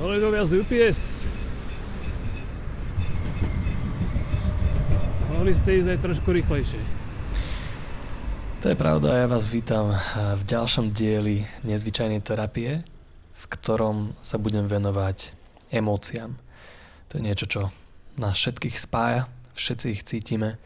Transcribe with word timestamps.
Kolegovia 0.00 0.48
z 0.48 0.64
UPS. 0.64 1.28
Mohli 5.28 5.52
ste 5.52 5.76
ísť 5.76 5.88
aj 5.92 5.98
trošku 6.00 6.32
rýchlejšie. 6.32 6.80
To 8.64 8.72
je 8.72 8.76
pravda, 8.80 9.12
ja 9.12 9.28
vás 9.28 9.44
vítam 9.52 9.92
v 10.16 10.42
ďalšom 10.48 10.88
dieli 10.88 11.44
nezvyčajnej 11.68 12.24
terapie, 12.24 12.80
v 13.28 13.44
ktorom 13.52 14.16
sa 14.24 14.40
budem 14.40 14.64
venovať 14.64 15.36
emóciám. 15.68 16.32
To 17.12 17.20
je 17.20 17.20
niečo, 17.20 17.44
čo 17.44 17.62
nás 18.16 18.40
všetkých 18.40 18.80
spája, 18.80 19.28
všetci 19.52 19.86
ich 19.92 20.08
cítime 20.08 20.56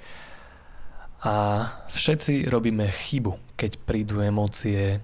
a 1.26 1.66
všetci 1.90 2.46
robíme 2.46 2.86
chybu, 2.86 3.58
keď 3.58 3.82
prídu 3.82 4.22
emócie, 4.22 5.02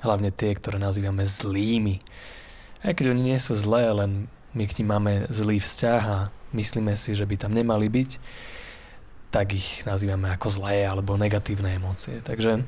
hlavne 0.00 0.32
tie, 0.32 0.56
ktoré 0.56 0.80
nazývame 0.80 1.28
zlými. 1.28 2.00
Aj 2.82 2.92
keď 2.92 3.14
oni 3.14 3.22
nie 3.34 3.38
sú 3.38 3.54
zlé, 3.54 3.86
len 3.94 4.26
my 4.52 4.66
k 4.66 4.82
nim 4.82 4.88
máme 4.90 5.12
zlý 5.30 5.62
vzťah 5.62 6.02
a 6.02 6.18
myslíme 6.52 6.92
si, 6.98 7.14
že 7.14 7.24
by 7.24 7.38
tam 7.38 7.54
nemali 7.54 7.88
byť, 7.88 8.10
tak 9.32 9.56
ich 9.56 9.86
nazývame 9.88 10.28
ako 10.34 10.52
zlé 10.52 10.84
alebo 10.84 11.16
negatívne 11.16 11.78
emócie. 11.78 12.20
Takže 12.20 12.66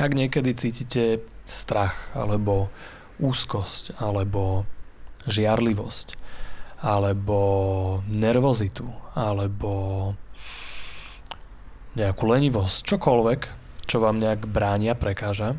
ak 0.00 0.10
niekedy 0.16 0.56
cítite 0.56 1.20
strach 1.44 2.14
alebo 2.16 2.72
úzkosť 3.18 3.98
alebo 4.00 4.64
žiarlivosť 5.26 6.14
alebo 6.78 7.38
nervozitu 8.06 8.86
alebo 9.18 10.14
nejakú 11.98 12.24
lenivosť, 12.30 12.86
čokoľvek, 12.86 13.40
čo 13.90 13.98
vám 13.98 14.22
nejak 14.22 14.46
bránia, 14.46 14.94
prekáža, 14.94 15.58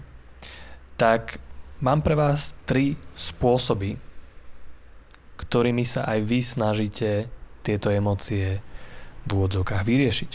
tak 0.96 1.44
mám 1.80 2.00
pre 2.04 2.16
vás 2.16 2.56
tri 2.68 3.00
spôsoby, 3.16 3.96
ktorými 5.40 5.84
sa 5.88 6.08
aj 6.08 6.20
vy 6.24 6.40
snažíte 6.44 7.10
tieto 7.64 7.92
emócie 7.92 8.60
v 9.24 9.30
úvodzovkách 9.30 9.84
vyriešiť. 9.84 10.32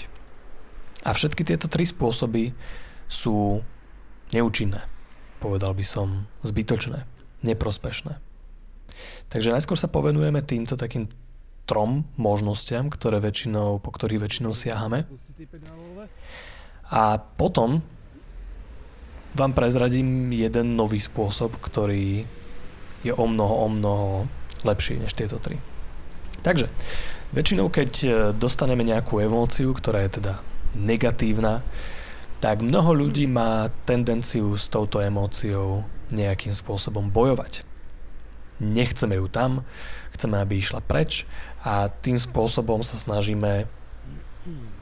A 1.05 1.13
všetky 1.13 1.45
tieto 1.45 1.69
tri 1.69 1.85
spôsoby 1.85 2.57
sú 3.09 3.61
neúčinné. 4.33 4.81
Povedal 5.41 5.77
by 5.77 5.85
som 5.85 6.25
zbytočné, 6.41 7.05
neprospešné. 7.45 8.17
Takže 9.29 9.53
najskôr 9.53 9.77
sa 9.77 9.93
povenujeme 9.93 10.41
týmto 10.41 10.81
takým 10.81 11.11
trom 11.69 12.09
možnostiam, 12.17 12.89
ktoré 12.89 13.21
väčšinou, 13.21 13.81
po 13.81 13.91
ktorých 13.93 14.25
väčšinou 14.25 14.53
siahame. 14.57 15.05
A 16.89 17.19
potom 17.19 17.85
vám 19.35 19.53
prezradím 19.53 20.31
jeden 20.31 20.79
nový 20.79 21.03
spôsob, 21.03 21.59
ktorý 21.59 22.23
je 23.05 23.13
o 23.13 23.27
mnoho, 23.27 23.55
o 23.67 23.69
mnoho 23.69 24.09
lepší 24.65 24.97
než 24.97 25.13
tieto 25.13 25.37
tri. 25.43 25.61
Takže, 26.41 26.71
väčšinou 27.35 27.69
keď 27.69 27.91
e, 28.01 28.09
dostaneme 28.33 28.87
nejakú 28.87 29.21
emóciu, 29.21 29.75
ktorá 29.77 30.07
je 30.07 30.21
teda 30.23 30.41
negatívna, 30.79 31.61
tak 32.41 32.61
mnoho 32.61 32.93
ľudí 32.93 33.25
má 33.25 33.73
tendenciu 33.89 34.53
s 34.55 34.69
touto 34.69 35.01
emóciou 35.01 35.85
nejakým 36.13 36.53
spôsobom 36.53 37.09
bojovať. 37.09 37.65
Nechceme 38.61 39.17
ju 39.17 39.27
tam, 39.33 39.65
chceme, 40.13 40.37
aby 40.39 40.61
išla 40.61 40.85
preč 40.85 41.25
a 41.65 41.89
tým 41.89 42.21
spôsobom 42.21 42.85
sa 42.85 43.01
snažíme 43.01 43.67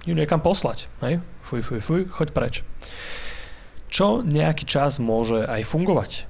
ju 0.02 0.14
niekam 0.18 0.42
poslať. 0.42 0.90
Hej? 1.06 1.22
Fuj, 1.46 1.62
fuj, 1.62 1.80
fuj, 1.80 2.00
choď 2.10 2.28
preč. 2.34 2.54
Čo 3.92 4.24
nejaký 4.24 4.64
čas 4.64 4.96
môže 4.96 5.44
aj 5.44 5.68
fungovať, 5.68 6.24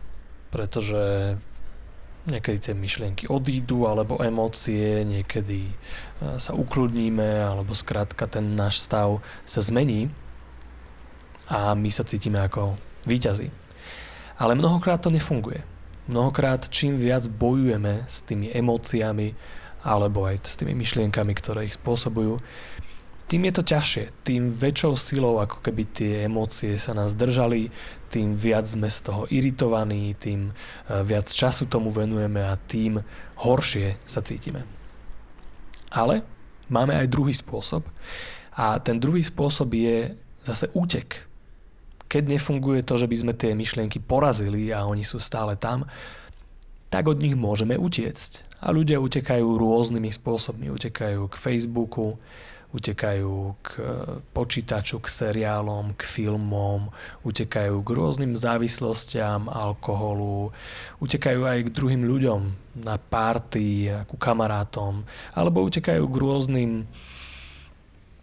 pretože 0.50 1.38
niekedy 2.26 2.58
tie 2.58 2.74
myšlienky 2.74 3.30
odídu, 3.30 3.86
alebo 3.86 4.18
emócie, 4.18 5.06
niekedy 5.06 5.70
e, 5.70 5.74
sa 6.42 6.58
ukludníme, 6.58 7.38
alebo 7.38 7.78
skrátka 7.78 8.26
ten 8.26 8.58
náš 8.58 8.82
stav 8.82 9.22
sa 9.46 9.62
zmení 9.62 10.10
a 11.46 11.78
my 11.78 11.86
sa 11.86 12.02
cítime 12.02 12.42
ako 12.42 12.74
výťazí. 13.06 13.50
Ale 14.42 14.58
mnohokrát 14.58 14.98
to 14.98 15.14
nefunguje. 15.14 15.62
Mnohokrát 16.10 16.66
čím 16.66 16.98
viac 16.98 17.30
bojujeme 17.30 18.10
s 18.10 18.26
tými 18.26 18.50
emóciami, 18.50 19.38
alebo 19.86 20.26
aj 20.26 20.46
s 20.46 20.58
tými 20.58 20.74
myšlienkami, 20.74 21.30
ktoré 21.34 21.66
ich 21.66 21.78
spôsobujú, 21.78 22.42
tým 23.32 23.48
je 23.48 23.54
to 23.56 23.64
ťažšie, 23.64 24.04
tým 24.28 24.52
väčšou 24.52 24.92
silou 25.00 25.40
ako 25.40 25.64
keby 25.64 25.88
tie 25.88 26.12
emócie 26.28 26.76
sa 26.76 26.92
nás 26.92 27.16
držali, 27.16 27.72
tým 28.12 28.36
viac 28.36 28.68
sme 28.68 28.92
z 28.92 29.08
toho 29.08 29.24
iritovaní, 29.32 30.12
tým 30.20 30.52
eh, 30.52 31.00
viac 31.00 31.32
času 31.32 31.64
tomu 31.64 31.88
venujeme 31.88 32.44
a 32.44 32.60
tým 32.60 33.00
horšie 33.40 33.96
sa 34.04 34.20
cítime. 34.20 34.68
Ale 35.96 36.20
máme 36.68 36.92
aj 36.92 37.08
druhý 37.08 37.32
spôsob 37.32 37.88
a 38.52 38.76
ten 38.84 39.00
druhý 39.00 39.24
spôsob 39.24 39.72
je 39.72 40.12
zase 40.44 40.68
útek. 40.76 41.24
Keď 42.12 42.36
nefunguje 42.36 42.84
to, 42.84 43.00
že 43.00 43.08
by 43.08 43.16
sme 43.16 43.32
tie 43.32 43.56
myšlienky 43.56 43.96
porazili 43.96 44.68
a 44.76 44.84
oni 44.84 45.08
sú 45.08 45.16
stále 45.16 45.56
tam, 45.56 45.88
tak 46.92 47.08
od 47.08 47.16
nich 47.16 47.32
môžeme 47.32 47.80
utiecť. 47.80 48.60
A 48.60 48.76
ľudia 48.76 49.00
utekajú 49.00 49.56
rôznymi 49.56 50.12
spôsobmi. 50.12 50.68
Utekajú 50.68 51.32
k 51.32 51.34
Facebooku, 51.40 52.20
utekajú 52.72 53.56
k 53.60 53.68
e, 53.78 53.84
počítaču, 54.32 54.98
k 54.98 55.06
seriálom, 55.08 55.92
k 55.96 56.02
filmom, 56.02 56.88
utekajú 57.22 57.76
k 57.84 57.90
rôznym 57.92 58.32
závislostiam, 58.34 59.46
alkoholu, 59.46 60.50
utekajú 61.04 61.44
aj 61.44 61.58
k 61.68 61.74
druhým 61.74 62.02
ľuďom 62.04 62.40
na 62.82 62.96
párty, 62.96 63.92
ku 64.08 64.16
kamarátom, 64.16 65.04
alebo 65.36 65.64
utekajú 65.64 66.04
k 66.08 66.16
rôznym 66.16 66.72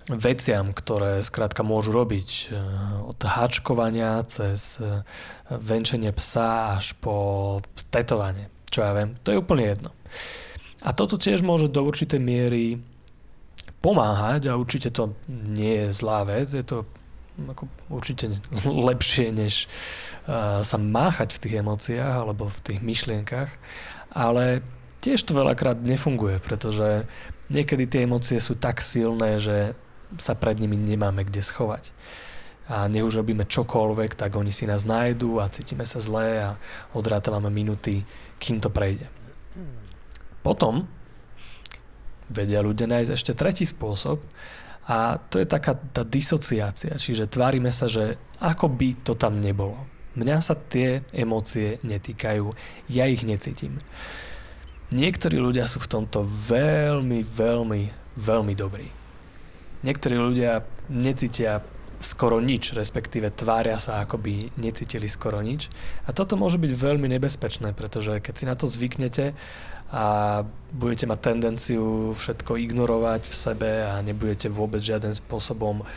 veciam, 0.09 0.73
ktoré 0.73 1.21
skrátka 1.21 1.61
môžu 1.61 1.93
robiť. 1.93 2.29
E, 2.29 2.43
od 3.05 3.19
háčkovania 3.21 4.25
cez 4.25 4.81
e, 4.81 5.05
venčenie 5.53 6.09
psa 6.11 6.81
až 6.81 6.97
po 6.97 7.61
tetovanie 7.93 8.49
čo 8.69 8.85
ja 8.85 8.93
viem, 8.93 9.17
to 9.25 9.33
je 9.33 9.41
úplne 9.41 9.65
jedno. 9.65 9.91
A 10.85 10.95
toto 10.95 11.19
tiež 11.19 11.43
môže 11.43 11.67
do 11.67 11.83
určitej 11.83 12.21
miery 12.21 12.79
pomáhať 13.79 14.51
a 14.51 14.59
určite 14.59 14.91
to 14.91 15.15
nie 15.29 15.87
je 15.87 15.89
zlá 15.95 16.27
vec, 16.27 16.51
je 16.51 16.63
to 16.63 16.83
ako 17.39 17.71
určite 17.87 18.27
lepšie, 18.67 19.31
než 19.31 19.71
uh, 20.27 20.59
sa 20.59 20.75
máchať 20.75 21.39
v 21.39 21.41
tých 21.47 21.55
emóciách 21.63 22.15
alebo 22.27 22.51
v 22.51 22.59
tých 22.59 22.79
myšlienkach, 22.83 23.49
ale 24.11 24.59
tiež 24.99 25.23
to 25.23 25.31
veľakrát 25.31 25.79
nefunguje, 25.79 26.43
pretože 26.43 27.07
niekedy 27.47 27.87
tie 27.87 28.03
emócie 28.03 28.35
sú 28.43 28.59
tak 28.59 28.83
silné, 28.83 29.39
že 29.39 29.71
sa 30.19 30.35
pred 30.35 30.59
nimi 30.59 30.75
nemáme 30.75 31.23
kde 31.23 31.39
schovať 31.39 31.95
a 32.69 32.85
nech 32.85 33.01
robíme 33.01 33.49
čokoľvek, 33.49 34.13
tak 34.13 34.37
oni 34.37 34.53
si 34.53 34.69
nás 34.69 34.85
nájdú 34.85 35.41
a 35.41 35.49
cítime 35.49 35.89
sa 35.89 35.97
zlé 35.97 36.37
a 36.45 36.49
odrátavame 36.93 37.49
minuty, 37.49 38.05
kým 38.37 38.61
to 38.61 38.69
prejde. 38.69 39.09
Potom 40.45 40.85
vedia 42.29 42.63
ľudia 42.63 42.87
nájsť 42.87 43.11
ešte 43.11 43.33
tretí 43.33 43.65
spôsob 43.65 44.21
a 44.89 45.21
to 45.29 45.37
je 45.37 45.45
taká 45.45 45.77
tá 45.77 46.01
disociácia, 46.01 46.97
čiže 46.97 47.29
tvárime 47.29 47.69
sa, 47.69 47.85
že 47.85 48.17
ako 48.41 48.73
by 48.73 48.89
to 49.05 49.13
tam 49.13 49.37
nebolo. 49.37 49.77
Mňa 50.17 50.37
sa 50.41 50.57
tie 50.57 51.05
emócie 51.13 51.77
netýkajú, 51.85 52.49
ja 52.89 53.05
ich 53.05 53.21
necítim. 53.21 53.77
Niektorí 54.89 55.37
ľudia 55.37 55.69
sú 55.69 55.77
v 55.85 55.91
tomto 55.93 56.25
veľmi, 56.25 57.21
veľmi, 57.21 57.81
veľmi 58.17 58.53
dobrí. 58.57 58.89
Niektorí 59.85 60.17
ľudia 60.17 60.65
necítia 60.89 61.61
skoro 62.01 62.39
nič, 62.41 62.73
respektíve 62.73 63.29
tvária 63.29 63.77
sa, 63.77 64.01
ako 64.01 64.17
by 64.17 64.55
necítili 64.57 65.05
skoro 65.05 65.43
nič. 65.43 65.69
A 66.07 66.15
toto 66.15 66.39
môže 66.39 66.57
byť 66.57 66.71
veľmi 66.73 67.05
nebezpečné, 67.19 67.75
pretože 67.75 68.17
keď 68.23 68.33
si 68.33 68.45
na 68.47 68.55
to 68.57 68.65
zvyknete 68.65 69.37
a 69.89 70.05
budete 70.69 71.09
mať 71.09 71.19
tendenciu 71.19 72.13
všetko 72.13 72.61
ignorovať 72.61 73.25
v 73.25 73.35
sebe 73.35 73.71
a 73.89 73.97
nebudete 74.05 74.45
vôbec 74.45 74.85
žiaden 74.85 75.17
spôsobom 75.17 75.81
uh, 75.81 75.87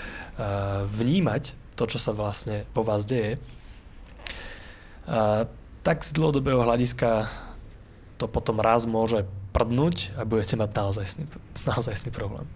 vnímať 0.89 1.53
to, 1.77 1.85
čo 1.85 2.01
sa 2.01 2.17
vlastne 2.17 2.65
vo 2.73 2.81
vás 2.81 3.05
deje, 3.05 3.37
uh, 5.09 5.45
tak 5.85 6.01
z 6.01 6.17
dlhodobého 6.17 6.65
hľadiska 6.65 7.29
to 8.17 8.31
potom 8.31 8.65
raz 8.65 8.89
môže 8.89 9.29
prdnúť 9.53 10.17
a 10.17 10.25
budete 10.25 10.57
mať 10.57 10.71
naozajstný 11.69 12.11
problém. 12.19 12.49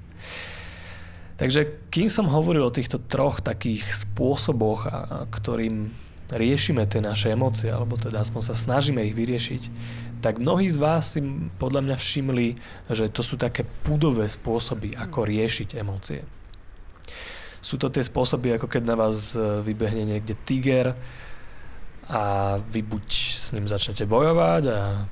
Takže 1.37 1.93
kým 1.93 2.09
som 2.09 2.33
hovoril 2.33 2.65
o 2.65 2.73
týchto 2.73 2.97
troch 2.97 3.45
takých 3.45 3.85
spôsoboch, 3.93 4.89
a, 4.89 4.89
a 4.89 5.17
ktorým 5.29 5.93
riešime 6.31 6.83
tie 6.91 6.99
naše 6.99 7.31
emócie, 7.31 7.71
alebo 7.71 7.95
teda 7.95 8.23
aspoň 8.23 8.43
sa 8.43 8.55
snažíme 8.59 9.03
ich 9.07 9.15
vyriešiť, 9.15 9.63
tak 10.25 10.43
mnohí 10.43 10.67
z 10.67 10.79
vás 10.81 11.15
si 11.15 11.21
podľa 11.61 11.87
mňa 11.87 11.97
všimli, 11.97 12.47
že 12.91 13.13
to 13.13 13.23
sú 13.23 13.39
také 13.39 13.63
púdové 13.87 14.27
spôsoby, 14.27 14.97
ako 14.99 15.23
riešiť 15.23 15.79
emócie. 15.79 16.27
Sú 17.63 17.79
to 17.79 17.91
tie 17.91 18.03
spôsoby, 18.03 18.55
ako 18.55 18.71
keď 18.71 18.83
na 18.87 18.95
vás 18.95 19.35
e, 19.35 19.63
vybehne 19.63 20.07
niekde 20.07 20.39
tiger 20.47 20.95
a 22.07 22.57
vy 22.63 22.87
buď 22.87 23.07
s 23.11 23.51
ním 23.51 23.67
začnete 23.67 24.07
bojovať 24.07 24.63
a 24.71 25.11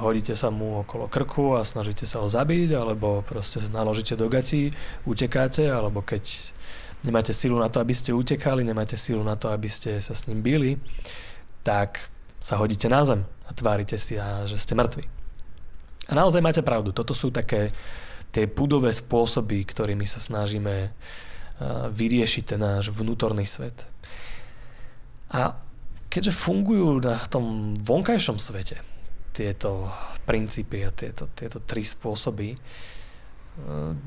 hodíte 0.00 0.32
sa 0.32 0.48
mu 0.48 0.80
okolo 0.80 1.12
krku 1.12 1.60
a 1.60 1.68
snažíte 1.68 2.08
sa 2.08 2.24
ho 2.24 2.28
zabiť, 2.28 2.72
alebo 2.72 3.20
proste 3.20 3.60
naložíte 3.68 4.16
do 4.16 4.32
gatí, 4.32 4.72
utekáte, 5.04 5.68
alebo 5.68 6.00
keď 6.00 6.24
nemáte 7.04 7.32
silu 7.32 7.56
na 7.58 7.68
to, 7.68 7.80
aby 7.80 7.94
ste 7.96 8.12
utekali, 8.12 8.64
nemáte 8.64 8.96
silu 8.96 9.24
na 9.24 9.36
to, 9.36 9.48
aby 9.48 9.68
ste 9.68 10.00
sa 10.00 10.12
s 10.12 10.26
ním 10.28 10.44
bili, 10.44 10.76
tak 11.64 12.00
sa 12.40 12.56
hodíte 12.56 12.88
na 12.88 13.04
zem 13.04 13.20
a 13.48 13.50
tvárite 13.52 14.00
si, 14.00 14.16
a 14.16 14.48
že 14.48 14.56
ste 14.56 14.72
mŕtvi. 14.76 15.04
A 16.10 16.12
naozaj 16.16 16.42
máte 16.42 16.64
pravdu, 16.64 16.90
toto 16.90 17.14
sú 17.14 17.30
také 17.30 17.70
tie 18.30 18.46
pudové 18.46 18.90
spôsoby, 18.90 19.62
ktorými 19.66 20.06
sa 20.06 20.22
snažíme 20.22 20.90
vyriešiť 21.92 22.44
ten 22.56 22.60
náš 22.62 22.88
vnútorný 22.90 23.44
svet. 23.44 23.84
A 25.30 25.54
keďže 26.08 26.34
fungujú 26.34 27.04
na 27.04 27.20
tom 27.28 27.76
vonkajšom 27.76 28.40
svete 28.40 28.80
tieto 29.30 29.86
princípy 30.26 30.82
a 30.82 30.90
tieto, 30.90 31.30
tieto 31.36 31.62
tri 31.62 31.86
spôsoby, 31.86 32.56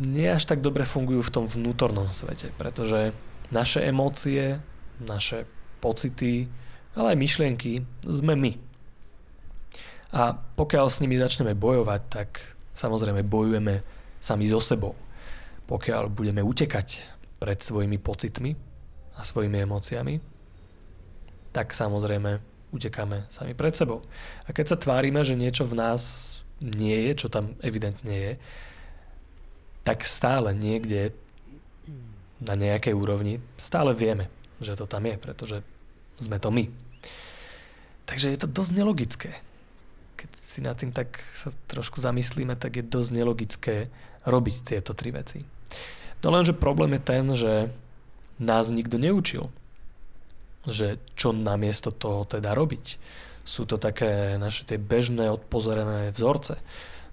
nie 0.01 0.27
až 0.29 0.45
tak 0.50 0.61
dobre 0.61 0.83
fungujú 0.83 1.21
v 1.23 1.33
tom 1.33 1.45
vnútornom 1.45 2.09
svete, 2.09 2.51
pretože 2.57 3.13
naše 3.53 3.85
emócie, 3.85 4.59
naše 5.01 5.45
pocity, 5.83 6.47
ale 6.97 7.13
aj 7.13 7.21
myšlienky 7.21 7.71
sme 8.05 8.33
my. 8.38 8.53
A 10.13 10.38
pokiaľ 10.38 10.85
s 10.94 11.01
nimi 11.01 11.17
začneme 11.17 11.57
bojovať, 11.57 12.01
tak 12.09 12.29
samozrejme 12.77 13.25
bojujeme 13.25 13.81
sami 14.21 14.45
so 14.45 14.61
sebou. 14.61 14.94
Pokiaľ 15.65 16.13
budeme 16.13 16.45
utekať 16.45 17.01
pred 17.41 17.59
svojimi 17.59 17.97
pocitmi 17.97 18.53
a 19.17 19.21
svojimi 19.25 19.65
emóciami, 19.65 20.15
tak 21.53 21.73
samozrejme 21.73 22.41
utekáme 22.73 23.29
sami 23.29 23.53
pred 23.53 23.73
sebou. 23.73 24.01
A 24.45 24.53
keď 24.53 24.73
sa 24.73 24.81
tvárime, 24.81 25.21
že 25.21 25.38
niečo 25.38 25.65
v 25.65 25.77
nás 25.77 26.01
nie 26.61 27.09
je, 27.09 27.25
čo 27.25 27.27
tam 27.29 27.53
evidentne 27.61 28.13
je, 28.13 28.33
tak 29.83 30.07
stále 30.07 30.56
niekde 30.56 31.12
na 32.44 32.56
nejakej 32.59 32.95
úrovni 32.95 33.39
stále 33.56 33.95
vieme, 33.95 34.27
že 34.59 34.75
to 34.75 34.88
tam 34.88 35.07
je, 35.07 35.15
pretože 35.15 35.57
sme 36.19 36.39
to 36.39 36.51
my. 36.51 36.68
Takže 38.03 38.31
je 38.31 38.39
to 38.39 38.47
dosť 38.51 38.71
nelogické. 38.75 39.31
Keď 40.19 40.30
si 40.39 40.59
nad 40.63 40.75
tým 40.75 40.91
tak 40.91 41.24
sa 41.31 41.51
trošku 41.71 42.03
zamyslíme, 42.03 42.56
tak 42.59 42.80
je 42.80 42.83
dosť 42.83 43.09
nelogické 43.15 43.75
robiť 44.24 44.56
tieto 44.63 44.95
tri 44.95 45.12
veci. 45.12 45.44
No 46.24 46.31
lenže 46.31 46.56
problém 46.56 46.95
je 46.95 47.01
ten, 47.03 47.25
že 47.36 47.53
nás 48.39 48.71
nikto 48.71 48.95
neučil, 48.95 49.51
že 50.63 51.00
čo 51.19 51.36
namiesto 51.36 51.91
toho 51.91 52.24
teda 52.24 52.56
robiť. 52.56 53.00
Sú 53.44 53.68
to 53.68 53.75
také 53.75 54.39
naše 54.39 54.63
tie 54.63 54.79
bežné 54.79 55.27
odpozorené 55.27 56.15
vzorce 56.15 56.63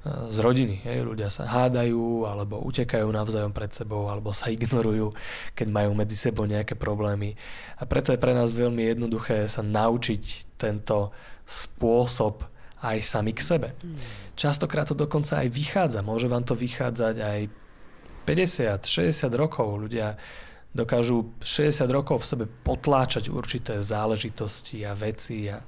z 0.05 0.39
rodiny. 0.41 0.81
Hej. 0.81 1.05
Ľudia 1.05 1.29
sa 1.29 1.45
hádajú, 1.45 2.25
alebo 2.25 2.65
utekajú 2.65 3.05
navzájom 3.13 3.53
pred 3.53 3.69
sebou, 3.69 4.09
alebo 4.09 4.33
sa 4.33 4.49
ignorujú, 4.55 5.13
keď 5.53 5.69
majú 5.69 5.93
medzi 5.93 6.17
sebou 6.17 6.49
nejaké 6.49 6.73
problémy. 6.73 7.37
A 7.77 7.85
preto 7.85 8.13
je 8.13 8.21
pre 8.21 8.33
nás 8.33 8.57
veľmi 8.57 8.97
jednoduché 8.97 9.45
sa 9.47 9.61
naučiť 9.61 10.57
tento 10.57 11.13
spôsob 11.45 12.49
aj 12.81 12.97
sami 13.05 13.37
k 13.37 13.41
sebe. 13.45 13.69
Častokrát 14.33 14.89
to 14.89 14.97
dokonca 14.97 15.45
aj 15.45 15.53
vychádza. 15.53 16.01
Môže 16.01 16.33
vám 16.33 16.49
to 16.49 16.57
vychádzať 16.57 17.17
aj 17.21 17.41
50, 18.25 18.89
60 18.89 19.29
rokov. 19.37 19.69
Ľudia 19.85 20.17
dokážu 20.73 21.37
60 21.45 21.85
rokov 21.93 22.25
v 22.25 22.29
sebe 22.31 22.45
potláčať 22.49 23.29
určité 23.29 23.85
záležitosti 23.85 24.87
a 24.87 24.97
veci 24.97 25.51
a 25.51 25.61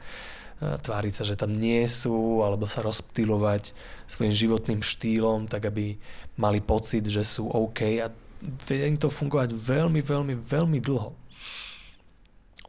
tváriť 0.62 1.12
sa, 1.12 1.24
že 1.26 1.34
tam 1.34 1.50
nie 1.50 1.82
sú, 1.90 2.42
alebo 2.46 2.70
sa 2.70 2.84
rozptýlovať 2.86 3.74
svojim 4.06 4.30
životným 4.30 4.80
štýlom, 4.80 5.50
tak 5.50 5.66
aby 5.66 5.98
mali 6.38 6.62
pocit, 6.62 7.02
že 7.06 7.26
sú 7.26 7.50
OK 7.50 7.98
a 7.98 8.10
vie 8.42 8.78
im 8.86 8.98
to 8.98 9.10
fungovať 9.10 9.54
veľmi, 9.54 10.00
veľmi, 10.02 10.34
veľmi 10.38 10.78
dlho. 10.82 11.10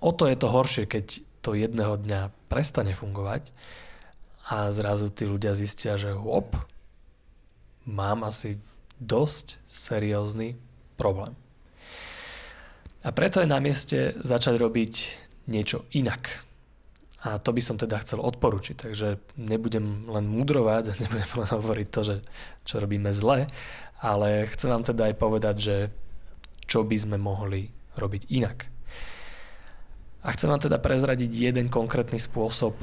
O 0.04 0.10
to 0.12 0.28
je 0.28 0.36
to 0.36 0.48
horšie, 0.52 0.86
keď 0.90 1.06
to 1.44 1.56
jedného 1.56 2.00
dňa 2.00 2.34
prestane 2.52 2.92
fungovať 2.92 3.52
a 4.52 4.72
zrazu 4.76 5.08
tí 5.08 5.24
ľudia 5.24 5.56
zistia, 5.56 5.96
že 5.96 6.12
hop, 6.12 6.56
mám 7.88 8.28
asi 8.28 8.60
dosť 9.00 9.64
seriózny 9.68 10.60
problém. 10.96 11.36
A 13.04 13.12
preto 13.12 13.44
je 13.44 13.52
na 13.52 13.60
mieste 13.60 14.16
začať 14.24 14.56
robiť 14.56 14.94
niečo 15.52 15.84
inak 15.92 16.53
a 17.24 17.40
to 17.40 17.56
by 17.56 17.62
som 17.64 17.80
teda 17.80 18.04
chcel 18.04 18.20
odporučiť. 18.20 18.76
Takže 18.76 19.08
nebudem 19.40 20.12
len 20.12 20.26
mudrovať, 20.28 20.94
nebudem 21.08 21.32
len 21.40 21.50
hovoriť 21.56 21.88
to, 21.88 22.02
že 22.04 22.16
čo 22.68 22.84
robíme 22.84 23.10
zle, 23.16 23.48
ale 24.04 24.52
chcem 24.52 24.68
vám 24.68 24.84
teda 24.84 25.08
aj 25.08 25.16
povedať, 25.16 25.56
že 25.56 25.78
čo 26.68 26.84
by 26.84 26.96
sme 27.00 27.16
mohli 27.16 27.72
robiť 27.96 28.28
inak. 28.28 28.68
A 30.24 30.32
chcem 30.32 30.48
vám 30.48 30.64
teda 30.64 30.80
prezradiť 30.80 31.52
jeden 31.52 31.68
konkrétny 31.68 32.16
spôsob, 32.16 32.80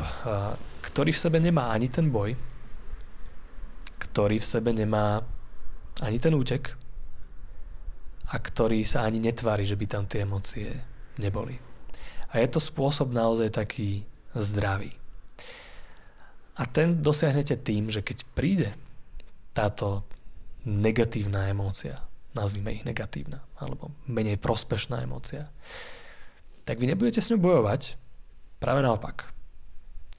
ktorý 0.84 1.10
v 1.12 1.22
sebe 1.25 1.40
nemá 1.40 1.72
ani 1.72 1.88
ten 1.88 2.12
boj, 2.12 2.36
ktorý 3.96 4.36
v 4.36 4.44
sebe 4.44 4.76
nemá 4.76 5.25
ani 6.04 6.20
ten 6.20 6.36
útek 6.36 6.76
a 8.28 8.36
ktorý 8.36 8.84
sa 8.84 9.08
ani 9.08 9.25
netvári, 9.25 9.64
že 9.64 9.76
by 9.76 9.86
tam 9.88 10.04
tie 10.04 10.28
emócie 10.28 10.69
neboli. 11.16 11.56
A 12.31 12.44
je 12.44 12.48
to 12.52 12.60
spôsob 12.60 13.10
naozaj 13.10 13.56
taký 13.56 14.04
zdravý. 14.35 14.93
A 16.61 16.67
ten 16.69 17.00
dosiahnete 17.00 17.56
tým, 17.56 17.88
že 17.88 18.05
keď 18.05 18.19
príde 18.37 18.71
táto 19.56 20.05
negatívna 20.69 21.49
emócia, 21.49 22.05
nazvime 22.37 22.77
ich 22.77 22.85
negatívna, 22.85 23.41
alebo 23.56 23.91
menej 24.06 24.37
prospešná 24.37 25.03
emócia, 25.03 25.49
tak 26.69 26.79
vy 26.79 26.93
nebudete 26.93 27.19
s 27.19 27.32
ňou 27.32 27.41
bojovať, 27.41 27.97
práve 28.61 28.85
naopak. 28.85 29.32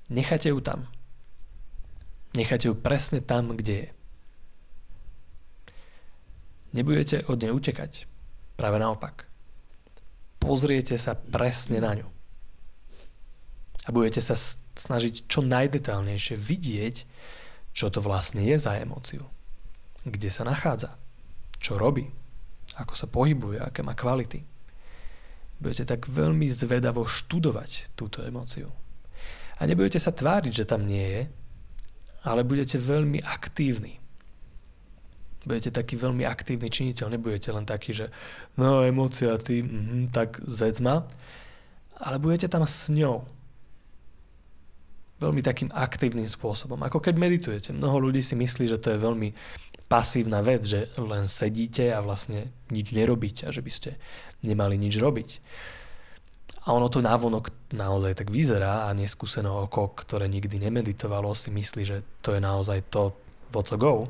Nechajte 0.09 0.49
ju 0.49 0.59
tam. 0.59 0.89
Nechajte 2.35 2.67
ju 2.67 2.75
presne 2.75 3.21
tam, 3.21 3.53
kde 3.53 3.87
je. 3.87 3.89
Nebudete 6.73 7.23
od 7.27 7.37
nej 7.37 7.51
utekať, 7.51 8.07
práve 8.57 8.81
naopak. 8.81 9.27
Pozriete 10.41 10.97
sa 10.97 11.13
presne 11.13 11.83
na 11.83 12.01
ňu 12.01 12.20
a 13.85 13.89
budete 13.89 14.21
sa 14.21 14.37
snažiť 14.77 15.25
čo 15.25 15.41
najdetálnejšie 15.41 16.37
vidieť, 16.37 16.95
čo 17.73 17.89
to 17.89 18.03
vlastne 18.03 18.45
je 18.45 18.57
za 18.59 18.77
emóciu. 18.77 19.25
Kde 20.05 20.29
sa 20.29 20.45
nachádza, 20.45 20.97
čo 21.57 21.79
robí, 21.81 22.05
ako 22.77 22.93
sa 22.93 23.07
pohybuje, 23.09 23.57
aké 23.57 23.81
má 23.81 23.97
kvality. 23.97 24.43
Budete 25.61 25.85
tak 25.97 26.09
veľmi 26.09 26.45
zvedavo 26.49 27.05
študovať 27.05 27.93
túto 27.93 28.25
emóciu. 28.25 28.69
A 29.61 29.69
nebudete 29.69 30.01
sa 30.01 30.09
tváriť, 30.09 30.65
že 30.65 30.65
tam 30.65 30.89
nie 30.89 31.05
je, 31.05 31.23
ale 32.25 32.41
budete 32.45 32.81
veľmi 32.81 33.21
aktívni. 33.21 34.01
Budete 35.41 35.73
taký 35.73 35.97
veľmi 35.97 36.21
aktívny 36.25 36.69
činiteľ, 36.69 37.17
nebudete 37.17 37.49
len 37.49 37.65
taký, 37.65 37.97
že 37.97 38.05
no 38.57 38.85
emócia, 38.85 39.37
ty, 39.41 39.65
mm, 39.65 40.13
tak 40.13 40.37
zec 40.45 40.77
ma, 40.85 41.05
ale 41.97 42.17
budete 42.21 42.45
tam 42.45 42.61
s 42.65 42.93
ňou 42.93 43.25
veľmi 45.21 45.45
takým 45.45 45.69
aktívnym 45.69 46.25
spôsobom. 46.25 46.81
Ako 46.81 46.97
keď 46.97 47.15
meditujete. 47.21 47.69
Mnoho 47.71 48.09
ľudí 48.09 48.25
si 48.25 48.33
myslí, 48.33 48.65
že 48.65 48.81
to 48.81 48.91
je 48.91 48.97
veľmi 48.97 49.29
pasívna 49.85 50.41
vec, 50.41 50.65
že 50.65 50.89
len 50.97 51.29
sedíte 51.29 51.93
a 51.93 52.01
vlastne 52.01 52.49
nič 52.73 52.95
nerobíte 52.95 53.45
a 53.45 53.53
že 53.53 53.61
by 53.61 53.71
ste 53.71 53.89
nemali 54.41 54.81
nič 54.81 54.97
robiť. 54.97 55.29
A 56.65 56.77
ono 56.77 56.89
to 56.89 57.01
návonok 57.01 57.73
naozaj 57.73 58.21
tak 58.21 58.29
vyzerá 58.29 58.89
a 58.89 58.95
neskúsené 58.97 59.49
oko, 59.49 59.93
ktoré 59.93 60.29
nikdy 60.29 60.61
nemeditovalo, 60.61 61.33
si 61.33 61.49
myslí, 61.49 61.83
že 61.85 61.97
to 62.21 62.37
je 62.37 62.41
naozaj 62.41 62.85
to 62.93 63.13
what 63.51 63.67
to 63.67 63.77
go. 63.77 64.07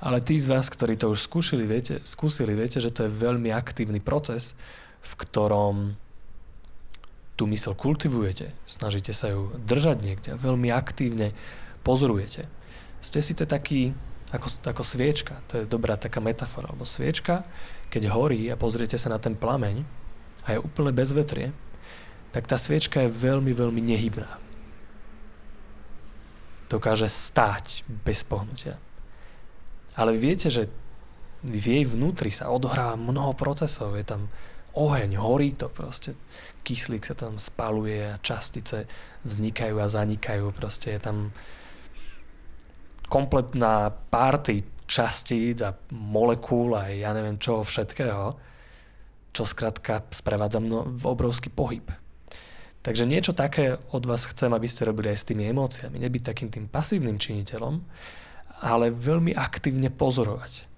Ale 0.00 0.20
tí 0.20 0.38
z 0.38 0.50
vás, 0.50 0.70
ktorí 0.70 0.94
to 0.96 1.10
už 1.10 1.26
skúšili, 1.26 1.64
viete, 1.66 2.00
skúsili, 2.06 2.54
viete, 2.54 2.78
že 2.78 2.92
to 2.94 3.06
je 3.06 3.10
veľmi 3.10 3.50
aktívny 3.50 3.98
proces, 3.98 4.54
v 5.04 5.12
ktorom 5.20 5.98
tú 7.34 7.50
mysel 7.50 7.74
kultivujete, 7.74 8.54
snažíte 8.66 9.10
sa 9.10 9.34
ju 9.34 9.50
držať 9.66 9.96
niekde 10.02 10.30
veľmi 10.38 10.70
aktívne 10.70 11.34
pozorujete. 11.82 12.46
Ste 13.02 13.20
si 13.20 13.34
to 13.34 13.44
taký 13.44 13.92
ako, 14.34 14.48
ako 14.66 14.82
sviečka, 14.82 15.38
to 15.46 15.62
je 15.62 15.70
dobrá 15.70 15.94
taká 15.94 16.18
metafora, 16.18 16.70
alebo 16.70 16.82
sviečka, 16.82 17.46
keď 17.90 18.10
horí 18.10 18.50
a 18.50 18.58
pozriete 18.58 18.98
sa 18.98 19.12
na 19.12 19.22
ten 19.22 19.38
plameň 19.38 19.86
a 20.46 20.58
je 20.58 20.62
úplne 20.62 20.90
bez 20.90 21.14
vetrie, 21.14 21.54
tak 22.34 22.50
tá 22.50 22.58
sviečka 22.58 23.06
je 23.06 23.14
veľmi, 23.14 23.54
veľmi 23.54 23.78
nehybná. 23.78 24.42
Dokáže 26.66 27.06
stáť 27.06 27.86
bez 27.86 28.26
pohnutia. 28.26 28.82
Ale 29.94 30.18
viete, 30.18 30.50
že 30.50 30.66
v 31.46 31.64
jej 31.78 31.84
vnútri 31.86 32.34
sa 32.34 32.50
odohráva 32.50 32.98
mnoho 32.98 33.36
procesov. 33.38 33.94
Je 33.94 34.02
tam 34.02 34.26
oheň, 34.74 35.18
horí 35.18 35.54
to 35.54 35.70
proste. 35.70 36.18
Kyslík 36.64 37.04
sa 37.06 37.14
tam 37.14 37.38
spaluje 37.38 38.14
a 38.14 38.20
častice 38.20 38.88
vznikajú 39.22 39.76
a 39.78 39.86
zanikajú. 39.86 40.50
Proste 40.54 40.96
je 40.96 41.00
tam 41.00 41.30
kompletná 43.08 43.92
party 43.92 44.64
častíc 44.84 45.60
a 45.64 45.76
molekúl 45.92 46.76
a 46.76 46.92
ja 46.92 47.12
neviem 47.16 47.40
čoho 47.40 47.64
všetkého, 47.64 48.36
čo 49.32 49.42
skrátka 49.42 50.04
sprevádza 50.12 50.60
mno 50.60 50.84
v 50.88 51.04
obrovský 51.08 51.48
pohyb. 51.48 51.84
Takže 52.84 53.08
niečo 53.08 53.32
také 53.32 53.80
od 53.96 54.04
vás 54.04 54.28
chcem, 54.28 54.52
aby 54.52 54.68
ste 54.68 54.84
robili 54.84 55.08
aj 55.08 55.18
s 55.24 55.28
tými 55.32 55.48
emóciami. 55.48 55.96
Nebyť 55.96 56.22
takým 56.22 56.52
tým 56.52 56.68
pasívnym 56.68 57.16
činiteľom, 57.16 57.80
ale 58.60 58.92
veľmi 58.92 59.32
aktívne 59.32 59.88
pozorovať. 59.88 60.73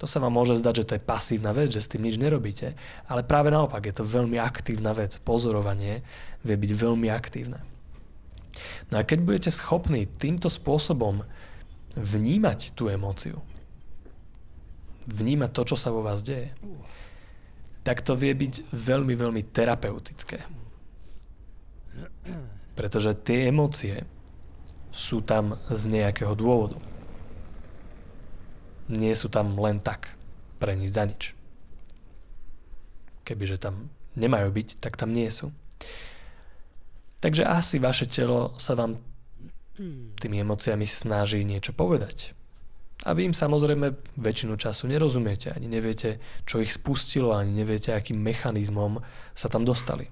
To 0.00 0.06
sa 0.08 0.18
vám 0.18 0.34
môže 0.34 0.58
zdať, 0.58 0.74
že 0.82 0.86
to 0.88 0.96
je 0.98 1.06
pasívna 1.06 1.54
vec, 1.54 1.70
že 1.70 1.84
s 1.84 1.90
tým 1.90 2.02
nič 2.02 2.18
nerobíte, 2.18 2.74
ale 3.06 3.22
práve 3.22 3.54
naopak 3.54 3.86
je 3.86 3.94
to 3.94 4.04
veľmi 4.06 4.40
aktívna 4.40 4.90
vec. 4.96 5.18
Pozorovanie 5.22 6.02
vie 6.42 6.56
byť 6.58 6.72
veľmi 6.74 7.08
aktívne. 7.12 7.62
No 8.90 9.00
a 9.00 9.06
keď 9.06 9.18
budete 9.22 9.50
schopní 9.54 10.04
týmto 10.04 10.50
spôsobom 10.50 11.24
vnímať 11.94 12.74
tú 12.74 12.90
emóciu, 12.90 13.40
vnímať 15.06 15.50
to, 15.54 15.62
čo 15.74 15.76
sa 15.78 15.94
vo 15.94 16.02
vás 16.02 16.20
deje, 16.26 16.52
tak 17.82 18.02
to 18.02 18.14
vie 18.14 18.30
byť 18.34 18.70
veľmi, 18.70 19.14
veľmi 19.14 19.42
terapeutické. 19.50 20.42
Pretože 22.78 23.18
tie 23.18 23.50
emócie 23.50 24.06
sú 24.94 25.24
tam 25.24 25.58
z 25.72 25.82
nejakého 25.90 26.36
dôvodu. 26.36 26.78
Nie 28.90 29.14
sú 29.14 29.30
tam 29.30 29.54
len 29.58 29.78
tak, 29.78 30.14
pre 30.58 30.74
nič 30.74 30.90
za 30.94 31.04
nič. 31.06 31.34
Kebyže 33.22 33.62
tam 33.62 33.90
nemajú 34.18 34.48
byť, 34.50 34.68
tak 34.82 34.98
tam 34.98 35.14
nie 35.14 35.30
sú. 35.30 35.54
Takže 37.22 37.46
asi 37.46 37.78
vaše 37.78 38.10
telo 38.10 38.58
sa 38.58 38.74
vám 38.74 38.98
tými 40.18 40.42
emóciami 40.42 40.84
snaží 40.84 41.46
niečo 41.46 41.70
povedať. 41.72 42.34
A 43.02 43.18
vy 43.18 43.30
im 43.30 43.34
samozrejme 43.34 44.14
väčšinu 44.14 44.54
času 44.54 44.86
nerozumiete, 44.86 45.50
ani 45.50 45.66
neviete, 45.66 46.22
čo 46.46 46.62
ich 46.62 46.70
spustilo, 46.70 47.34
ani 47.34 47.50
neviete, 47.50 47.90
akým 47.90 48.14
mechanizmom 48.14 49.02
sa 49.34 49.50
tam 49.50 49.66
dostali. 49.66 50.06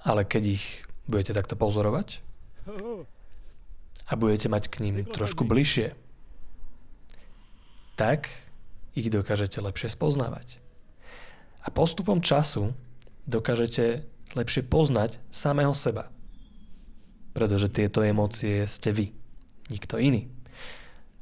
Ale 0.00 0.24
keď 0.24 0.42
ich 0.60 0.64
budete 1.04 1.36
takto 1.36 1.60
pozorovať 1.60 2.24
a 4.08 4.12
budete 4.16 4.48
mať 4.48 4.72
k 4.72 4.80
ním 4.80 5.04
trošku 5.04 5.44
bližšie, 5.44 5.92
tak 8.02 8.34
ich 8.98 9.06
dokážete 9.06 9.62
lepšie 9.62 9.94
spoznávať. 9.94 10.58
A 11.62 11.70
postupom 11.70 12.18
času 12.18 12.74
dokážete 13.30 14.02
lepšie 14.34 14.66
poznať 14.66 15.22
samého 15.30 15.70
seba. 15.70 16.10
Pretože 17.30 17.70
tieto 17.70 18.02
emócie 18.02 18.66
ste 18.66 18.90
vy, 18.90 19.14
nikto 19.70 20.02
iný. 20.02 20.26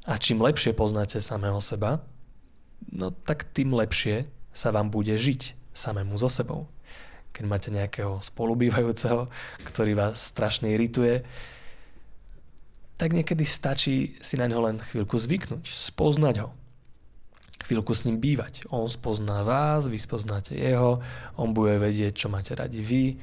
A 0.09 0.17
čím 0.17 0.41
lepšie 0.41 0.73
poznáte 0.73 1.21
samého 1.21 1.61
seba, 1.61 2.01
no 2.89 3.13
tak 3.13 3.45
tým 3.53 3.77
lepšie 3.77 4.25
sa 4.49 4.73
vám 4.73 4.89
bude 4.89 5.13
žiť 5.13 5.53
samému 5.77 6.17
so 6.17 6.33
sebou. 6.33 6.65
Keď 7.37 7.45
máte 7.45 7.69
nejakého 7.69 8.25
spolubývajúceho, 8.25 9.29
ktorý 9.69 10.01
vás 10.01 10.17
strašne 10.17 10.73
irituje, 10.73 11.29
tak 12.97 13.13
niekedy 13.13 13.45
stačí 13.45 14.17
si 14.25 14.41
na 14.41 14.49
ňo 14.49 14.65
len 14.65 14.77
chvíľku 14.81 15.21
zvyknúť, 15.21 15.69
spoznať 15.69 16.37
ho. 16.41 16.57
Chvíľku 17.61 17.93
s 17.93 18.09
ním 18.09 18.17
bývať. 18.19 18.65
On 18.73 18.89
spozná 18.89 19.45
vás, 19.45 19.87
vy 19.87 20.01
spoznáte 20.01 20.57
jeho, 20.57 21.05
on 21.37 21.53
bude 21.53 21.77
vedieť, 21.77 22.17
čo 22.17 22.33
máte 22.33 22.57
radi 22.57 22.81
vy, 22.81 23.21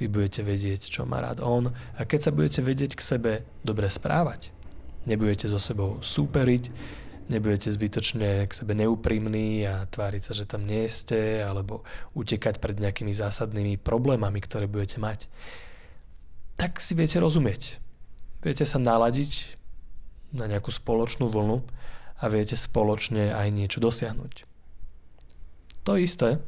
vy 0.00 0.06
budete 0.10 0.42
vedieť, 0.42 0.88
čo 0.90 1.06
má 1.06 1.20
rád 1.22 1.44
on. 1.44 1.70
A 1.70 2.02
keď 2.02 2.20
sa 2.28 2.34
budete 2.34 2.60
vedieť 2.64 2.96
k 2.96 3.02
sebe 3.04 3.32
dobre 3.62 3.86
správať, 3.86 4.50
nebudete 5.06 5.46
so 5.46 5.60
sebou 5.60 6.00
súperiť, 6.00 6.72
nebudete 7.28 7.68
zbytočne 7.70 8.44
k 8.48 8.52
sebe 8.52 8.72
neúprimní 8.76 9.64
a 9.64 9.88
tváriť 9.88 10.22
sa, 10.24 10.32
že 10.36 10.44
tam 10.48 10.66
nie 10.66 10.84
ste, 10.88 11.40
alebo 11.44 11.84
utekať 12.12 12.60
pred 12.60 12.76
nejakými 12.80 13.12
zásadnými 13.12 13.80
problémami, 13.80 14.40
ktoré 14.44 14.68
budete 14.68 15.00
mať, 15.00 15.28
tak 16.56 16.80
si 16.80 16.92
viete 16.96 17.20
rozumieť. 17.20 17.80
Viete 18.44 18.68
sa 18.68 18.76
naladiť 18.76 19.56
na 20.36 20.50
nejakú 20.50 20.68
spoločnú 20.68 21.30
vlnu 21.30 21.64
a 22.24 22.32
viete 22.32 22.56
spoločne 22.56 23.36
aj 23.36 23.52
niečo 23.52 23.84
dosiahnuť. 23.84 24.48
To 25.84 26.00
isté 26.00 26.40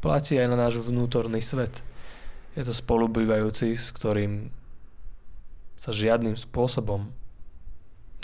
platí 0.00 0.40
aj 0.40 0.48
na 0.48 0.56
náš 0.56 0.80
vnútorný 0.80 1.44
svet. 1.44 1.84
Je 2.56 2.64
to 2.64 2.72
spolubývajúci, 2.72 3.76
s 3.76 3.92
ktorým 3.92 4.48
sa 5.76 5.92
žiadnym 5.92 6.32
spôsobom 6.32 7.12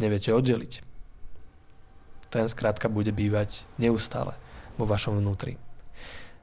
neviete 0.01 0.33
oddeliť. 0.33 0.81
Ten 2.33 2.49
skrátka 2.49 2.89
bude 2.89 3.13
bývať 3.13 3.69
neustále 3.79 4.35
vo 4.81 4.89
vašom 4.89 5.21
vnútri. 5.21 5.61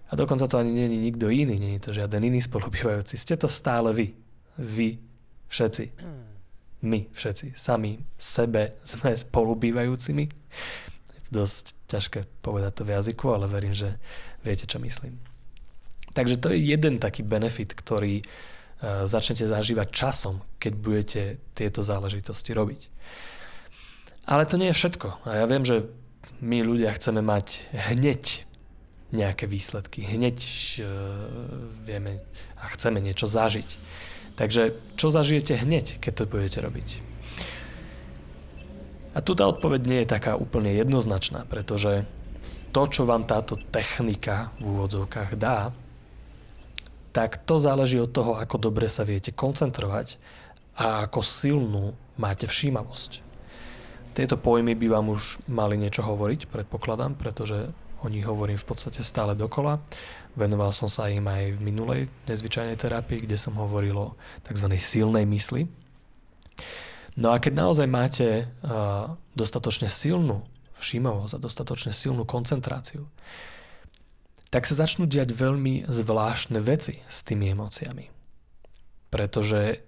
A 0.08 0.16
dokonca 0.16 0.46
to 0.46 0.62
ani 0.62 0.72
nie 0.72 0.88
je 0.88 1.04
nikto 1.10 1.28
iný, 1.28 1.58
nie 1.58 1.76
je 1.82 1.90
to 1.90 1.98
žiaden 1.98 2.22
iný 2.22 2.40
spolubývajúci. 2.40 3.18
Ste 3.18 3.36
to 3.36 3.50
stále 3.50 3.92
vy. 3.92 4.14
Vy 4.62 5.02
všetci. 5.50 5.84
My 6.82 7.06
všetci. 7.14 7.54
Sami 7.54 8.02
sebe 8.18 8.82
sme 8.82 9.14
spolubývajúcimi. 9.14 10.26
Je 11.14 11.22
to 11.30 11.46
dosť 11.46 11.78
ťažké 11.86 12.20
povedať 12.42 12.82
to 12.82 12.84
v 12.88 12.94
jazyku, 12.98 13.26
ale 13.30 13.46
verím, 13.46 13.78
že 13.78 14.02
viete, 14.42 14.66
čo 14.66 14.82
myslím. 14.82 15.22
Takže 16.12 16.42
to 16.42 16.52
je 16.52 16.60
jeden 16.60 17.00
taký 17.00 17.24
benefit, 17.24 17.72
ktorý 17.78 18.26
uh, 18.26 19.06
začnete 19.08 19.48
zažívať 19.48 19.88
časom, 19.94 20.44
keď 20.58 20.74
budete 20.76 21.22
tieto 21.56 21.86
záležitosti 21.86 22.52
robiť. 22.52 22.82
Ale 24.26 24.50
to 24.50 24.58
nie 24.58 24.74
je 24.74 24.78
všetko. 24.78 25.24
A 25.28 25.44
ja 25.44 25.46
viem, 25.46 25.64
že 25.64 25.86
my 26.42 26.66
ľudia 26.66 26.92
chceme 26.98 27.22
mať 27.22 27.70
hneď 27.94 28.50
nejaké 29.14 29.46
výsledky. 29.46 30.02
Hneď 30.02 30.38
uh, 30.40 30.88
vieme 31.86 32.26
a 32.58 32.66
chceme 32.74 32.98
niečo 32.98 33.30
zažiť. 33.30 33.70
Takže 34.42 34.74
čo 34.98 35.14
zažijete 35.14 35.54
hneď, 35.54 36.02
keď 36.02 36.14
to 36.18 36.24
budete 36.26 36.66
robiť? 36.66 36.88
A 39.14 39.22
tu 39.22 39.38
tá 39.38 39.46
odpoveď 39.46 39.82
nie 39.86 40.00
je 40.02 40.10
taká 40.18 40.34
úplne 40.34 40.74
jednoznačná, 40.74 41.46
pretože 41.46 42.10
to, 42.74 42.82
čo 42.90 43.06
vám 43.06 43.30
táto 43.30 43.54
technika 43.70 44.50
v 44.58 44.74
úvodzovkách 44.74 45.38
dá, 45.38 45.70
tak 47.14 47.38
to 47.46 47.62
záleží 47.62 48.02
od 48.02 48.10
toho, 48.10 48.34
ako 48.42 48.58
dobre 48.58 48.90
sa 48.90 49.06
viete 49.06 49.30
koncentrovať 49.30 50.18
a 50.74 51.06
ako 51.06 51.22
silnú 51.22 51.94
máte 52.18 52.50
všímavosť. 52.50 53.22
Tieto 54.18 54.42
pojmy 54.42 54.74
by 54.74 54.88
vám 54.90 55.14
už 55.14 55.38
mali 55.54 55.78
niečo 55.78 56.02
hovoriť, 56.02 56.50
predpokladám, 56.50 57.14
pretože 57.14 57.70
o 58.02 58.10
nich 58.10 58.26
hovorím 58.26 58.58
v 58.58 58.66
podstate 58.66 59.06
stále 59.06 59.38
dokola. 59.38 59.86
Venoval 60.32 60.72
som 60.72 60.88
sa 60.88 61.12
im 61.12 61.28
aj 61.28 61.60
v 61.60 61.60
minulej 61.60 62.02
nezvyčajnej 62.28 62.80
terapii, 62.80 63.28
kde 63.28 63.36
som 63.36 63.60
hovoril 63.60 63.96
o 63.96 64.08
tzv. 64.48 64.72
silnej 64.80 65.28
mysli. 65.28 65.68
No 67.20 67.36
a 67.36 67.44
keď 67.44 67.54
naozaj 67.60 67.88
máte 67.92 68.28
uh, 68.48 69.20
dostatočne 69.36 69.92
silnú 69.92 70.48
všímavosť 70.80 71.36
a 71.36 71.44
dostatočne 71.44 71.92
silnú 71.92 72.24
koncentráciu, 72.24 73.04
tak 74.52 74.68
sa 74.68 74.76
začnú 74.84 75.08
diať 75.08 75.32
veľmi 75.32 75.88
zvláštne 75.88 76.60
veci 76.60 77.00
s 77.08 77.24
tými 77.24 77.52
emóciami. 77.52 78.08
Pretože 79.12 79.84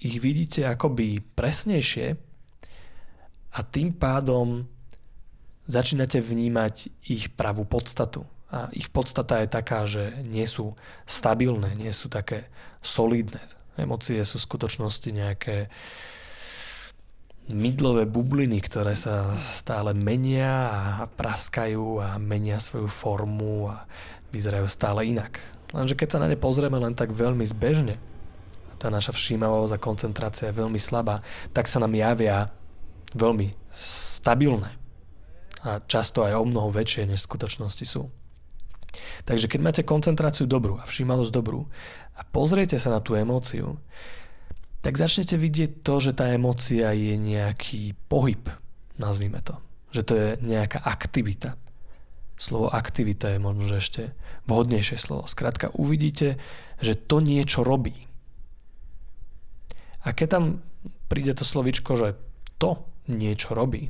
ich 0.00 0.16
vidíte 0.20 0.68
akoby 0.68 1.24
presnejšie 1.36 2.16
a 3.54 3.60
tým 3.64 3.96
pádom 3.96 4.68
začínate 5.64 6.20
vnímať 6.20 6.92
ich 7.08 7.32
pravú 7.32 7.64
podstatu. 7.64 8.28
A 8.52 8.68
ich 8.76 8.92
podstata 8.92 9.40
je 9.40 9.48
taká, 9.48 9.88
že 9.88 10.20
nie 10.28 10.44
sú 10.44 10.76
stabilné, 11.08 11.74
nie 11.74 11.90
sú 11.90 12.12
také 12.12 12.48
solidné. 12.84 13.40
Emócie 13.74 14.22
sú 14.22 14.38
v 14.38 14.46
skutočnosti 14.46 15.10
nejaké 15.10 15.72
mydlové 17.50 18.08
bubliny, 18.08 18.62
ktoré 18.64 18.96
sa 18.96 19.36
stále 19.36 19.92
menia 19.92 20.70
a 20.70 21.04
praskajú 21.04 22.00
a 22.00 22.16
menia 22.16 22.56
svoju 22.56 22.88
formu 22.88 23.68
a 23.68 23.84
vyzerajú 24.32 24.64
stále 24.70 25.04
inak. 25.04 25.42
Lenže 25.74 25.98
keď 25.98 26.08
sa 26.16 26.22
na 26.22 26.30
ne 26.30 26.38
pozrieme 26.38 26.78
len 26.80 26.96
tak 26.96 27.12
veľmi 27.12 27.44
zbežne, 27.44 28.00
tá 28.80 28.88
naša 28.88 29.12
všímavosť 29.12 29.72
a 29.76 29.82
koncentrácia 29.82 30.48
je 30.48 30.60
veľmi 30.60 30.80
slabá, 30.80 31.20
tak 31.52 31.68
sa 31.68 31.82
nám 31.82 31.92
javia 31.92 32.48
veľmi 33.12 33.52
stabilné 33.74 34.70
a 35.64 35.80
často 35.88 36.20
aj 36.24 36.36
o 36.36 36.44
mnoho 36.44 36.68
väčšie, 36.68 37.08
než 37.08 37.24
v 37.24 37.28
skutočnosti 37.32 37.84
sú. 37.88 38.12
Takže 39.24 39.46
keď 39.48 39.60
máte 39.60 39.82
koncentráciu 39.86 40.44
dobrú 40.44 40.78
a 40.80 40.84
všímavosť 40.84 41.32
dobrú 41.32 41.66
a 42.14 42.20
pozriete 42.22 42.78
sa 42.78 42.94
na 42.94 43.00
tú 43.00 43.18
emóciu, 43.18 43.80
tak 44.84 45.00
začnete 45.00 45.40
vidieť 45.40 45.80
to, 45.80 45.94
že 45.96 46.12
tá 46.12 46.28
emócia 46.36 46.92
je 46.92 47.16
nejaký 47.16 47.96
pohyb, 48.12 48.52
nazvime 49.00 49.40
to. 49.40 49.56
Že 49.96 50.02
to 50.04 50.12
je 50.12 50.28
nejaká 50.44 50.84
aktivita. 50.84 51.56
Slovo 52.36 52.68
aktivita 52.68 53.32
je 53.32 53.38
možno 53.38 53.64
že 53.70 53.80
ešte 53.80 54.02
vhodnejšie 54.50 54.98
slovo. 55.00 55.24
Skrátka 55.24 55.72
uvidíte, 55.72 56.36
že 56.82 56.98
to 56.98 57.24
niečo 57.24 57.64
robí. 57.64 58.10
A 60.04 60.12
keď 60.12 60.28
tam 60.36 60.44
príde 61.08 61.32
to 61.32 61.48
slovičko, 61.48 61.96
že 61.96 62.20
to 62.60 62.84
niečo 63.08 63.56
robí, 63.56 63.88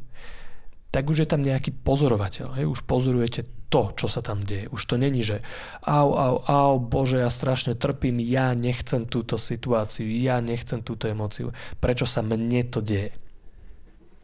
tak 0.95 1.11
už 1.11 1.27
je 1.27 1.29
tam 1.35 1.43
nejaký 1.43 1.75
pozorovateľ. 1.83 2.55
Hej? 2.55 2.71
Už 2.71 2.87
pozorujete 2.87 3.43
to, 3.67 3.91
čo 3.99 4.07
sa 4.07 4.23
tam 4.23 4.39
deje. 4.39 4.71
Už 4.71 4.87
to 4.87 4.95
není, 4.95 5.27
že 5.27 5.43
au, 5.83 6.15
au, 6.15 6.37
au, 6.47 6.79
bože, 6.79 7.19
ja 7.19 7.27
strašne 7.27 7.75
trpím, 7.75 8.23
ja 8.23 8.55
nechcem 8.55 9.03
túto 9.11 9.35
situáciu, 9.35 10.07
ja 10.07 10.39
nechcem 10.39 10.87
túto 10.87 11.11
emóciu. 11.11 11.51
Prečo 11.83 12.07
sa 12.07 12.23
mne 12.23 12.63
to 12.71 12.79
deje? 12.79 13.11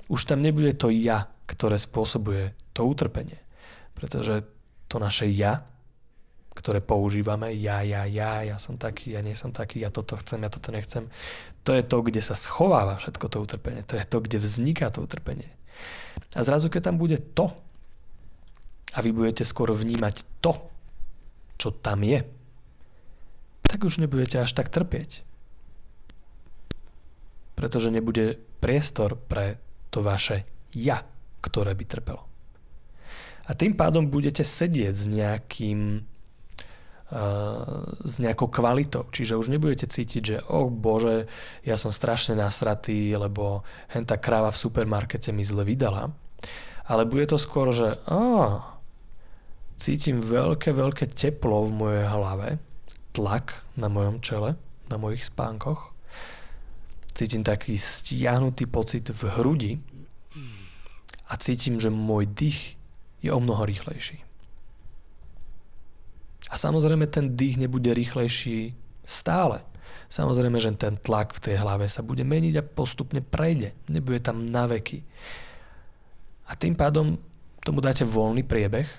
Už 0.06 0.30
tam 0.30 0.46
nebude 0.46 0.70
to 0.78 0.94
ja, 0.94 1.26
ktoré 1.50 1.74
spôsobuje 1.74 2.54
to 2.70 2.86
utrpenie. 2.86 3.42
Pretože 3.98 4.46
to 4.86 5.02
naše 5.02 5.26
ja, 5.26 5.66
ktoré 6.54 6.78
používame, 6.78 7.50
ja, 7.58 7.82
ja, 7.82 8.06
ja, 8.06 8.46
ja 8.46 8.56
som 8.62 8.78
taký, 8.78 9.18
ja 9.18 9.26
nie 9.26 9.34
som 9.34 9.50
taký, 9.50 9.82
ja 9.82 9.90
toto 9.90 10.14
chcem, 10.22 10.46
ja 10.46 10.50
toto 10.50 10.70
nechcem, 10.70 11.10
to 11.66 11.74
je 11.74 11.82
to, 11.82 11.98
kde 11.98 12.22
sa 12.22 12.38
schováva 12.38 12.94
všetko 13.02 13.26
to 13.26 13.42
utrpenie. 13.42 13.82
To 13.90 13.98
je 13.98 14.06
to, 14.06 14.22
kde 14.22 14.38
vzniká 14.38 14.94
to 14.94 15.02
utrpenie. 15.02 15.50
A 16.34 16.40
zrazu, 16.46 16.70
keď 16.70 16.90
tam 16.90 16.96
bude 16.98 17.18
to, 17.18 17.50
a 18.90 18.98
vy 19.02 19.14
budete 19.14 19.46
skôr 19.46 19.70
vnímať 19.70 20.26
to, 20.42 20.58
čo 21.60 21.70
tam 21.70 22.02
je, 22.02 22.26
tak 23.62 23.86
už 23.86 24.02
nebudete 24.02 24.42
až 24.42 24.50
tak 24.50 24.66
trpieť. 24.66 25.22
Pretože 27.54 27.94
nebude 27.94 28.40
priestor 28.58 29.14
pre 29.14 29.62
to 29.94 30.02
vaše 30.02 30.42
ja, 30.74 31.06
ktoré 31.38 31.74
by 31.78 31.84
trpelo. 31.86 32.22
A 33.46 33.54
tým 33.54 33.74
pádom 33.74 34.06
budete 34.10 34.46
sedieť 34.46 34.94
s 34.94 35.04
nejakým 35.10 36.06
s 38.06 38.14
nejakou 38.22 38.46
kvalitou. 38.46 39.10
Čiže 39.10 39.34
už 39.34 39.50
nebudete 39.50 39.90
cítiť, 39.90 40.22
že 40.22 40.36
oh 40.46 40.70
bože, 40.70 41.26
ja 41.66 41.74
som 41.74 41.90
strašne 41.90 42.38
nasratý, 42.38 43.10
lebo 43.18 43.66
hen 43.90 44.06
tá 44.06 44.14
kráva 44.14 44.54
v 44.54 44.62
supermarkete 44.62 45.34
mi 45.34 45.42
zle 45.42 45.66
vydala. 45.66 46.14
Ale 46.86 47.06
bude 47.06 47.26
to 47.26 47.38
skôr, 47.38 47.74
že 47.74 47.98
oh, 48.06 48.62
cítim 49.74 50.22
veľké, 50.22 50.70
veľké 50.70 51.10
teplo 51.10 51.66
v 51.66 51.72
mojej 51.74 52.06
hlave, 52.06 52.48
tlak 53.10 53.66
na 53.74 53.90
mojom 53.90 54.22
čele, 54.22 54.54
na 54.86 54.96
mojich 54.98 55.26
spánkoch. 55.26 55.90
Cítim 57.10 57.42
taký 57.42 57.74
stiahnutý 57.74 58.70
pocit 58.70 59.10
v 59.10 59.22
hrudi 59.34 59.72
a 61.26 61.34
cítim, 61.42 61.82
že 61.82 61.90
môj 61.90 62.30
dých 62.30 62.78
je 63.18 63.34
o 63.34 63.42
mnoho 63.42 63.66
rýchlejší. 63.66 64.29
A 66.50 66.54
samozrejme 66.58 67.06
ten 67.06 67.38
dých 67.38 67.56
nebude 67.62 67.94
rýchlejší 67.94 68.74
stále. 69.06 69.62
Samozrejme, 70.10 70.58
že 70.58 70.74
ten 70.74 70.98
tlak 70.98 71.38
v 71.38 71.50
tej 71.50 71.56
hlave 71.62 71.86
sa 71.86 72.02
bude 72.02 72.26
meniť 72.26 72.54
a 72.58 72.66
postupne 72.66 73.22
prejde. 73.22 73.74
Nebude 73.86 74.18
tam 74.18 74.42
na 74.42 74.66
veky. 74.66 75.06
A 76.50 76.58
tým 76.58 76.74
pádom 76.74 77.14
tomu 77.62 77.78
dáte 77.78 78.02
voľný 78.02 78.42
priebeh 78.42 78.90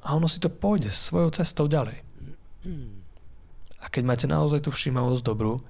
a 0.00 0.16
ono 0.16 0.24
si 0.24 0.40
to 0.40 0.48
pôjde 0.48 0.88
svojou 0.88 1.28
cestou 1.28 1.68
ďalej. 1.68 2.00
A 3.80 3.86
keď 3.92 4.02
máte 4.04 4.24
naozaj 4.24 4.64
tú 4.64 4.72
všímavosť 4.72 5.20
dobrú, 5.20 5.60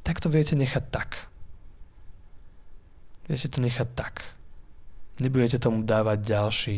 tak 0.00 0.20
to 0.20 0.32
viete 0.32 0.56
nechať 0.56 0.84
tak. 0.88 1.28
Viete 3.28 3.48
to 3.48 3.60
nechať 3.60 3.88
tak. 3.92 4.24
Nebudete 5.20 5.60
tomu 5.60 5.84
dávať 5.84 6.18
ďalší 6.24 6.76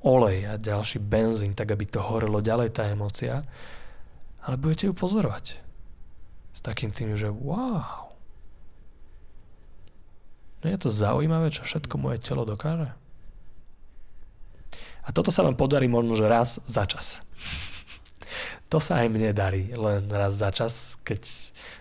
olej 0.00 0.48
a 0.48 0.52
ďalší 0.56 1.00
benzín, 1.00 1.52
tak 1.52 1.72
aby 1.72 1.84
to 1.84 2.00
horelo 2.00 2.40
ďalej 2.40 2.72
tá 2.72 2.88
emócia, 2.88 3.44
ale 4.40 4.56
budete 4.56 4.88
ju 4.88 4.94
pozorovať. 4.96 5.60
S 6.50 6.60
takým 6.64 6.90
tým, 6.90 7.14
že 7.14 7.28
wow. 7.28 8.10
No 10.60 10.66
je 10.68 10.78
to 10.80 10.92
zaujímavé, 10.92 11.52
čo 11.52 11.64
všetko 11.64 11.96
moje 11.96 12.20
telo 12.20 12.44
dokáže. 12.44 12.92
A 15.04 15.08
toto 15.12 15.32
sa 15.32 15.44
vám 15.44 15.56
podarí 15.56 15.88
možno, 15.88 16.16
že 16.16 16.28
raz 16.28 16.60
za 16.64 16.84
čas. 16.84 17.20
To 18.70 18.78
sa 18.78 19.02
aj 19.02 19.10
mne 19.10 19.34
darí, 19.34 19.74
len 19.74 20.06
raz 20.06 20.38
za 20.38 20.54
čas, 20.54 20.94
keď 21.02 21.26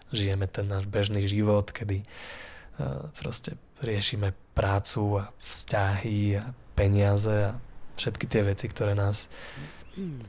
žijeme 0.09 0.49
ten 0.49 0.65
náš 0.65 0.89
bežný 0.89 1.21
život, 1.29 1.69
kedy 1.69 2.01
uh, 2.01 3.13
proste 3.13 3.61
riešime 3.85 4.33
prácu 4.57 5.21
a 5.21 5.29
vzťahy 5.37 6.41
a 6.41 6.49
peniaze 6.73 7.53
a 7.53 7.61
všetky 7.99 8.25
tie 8.25 8.41
veci, 8.47 8.71
ktoré 8.71 8.95
nás 8.95 9.27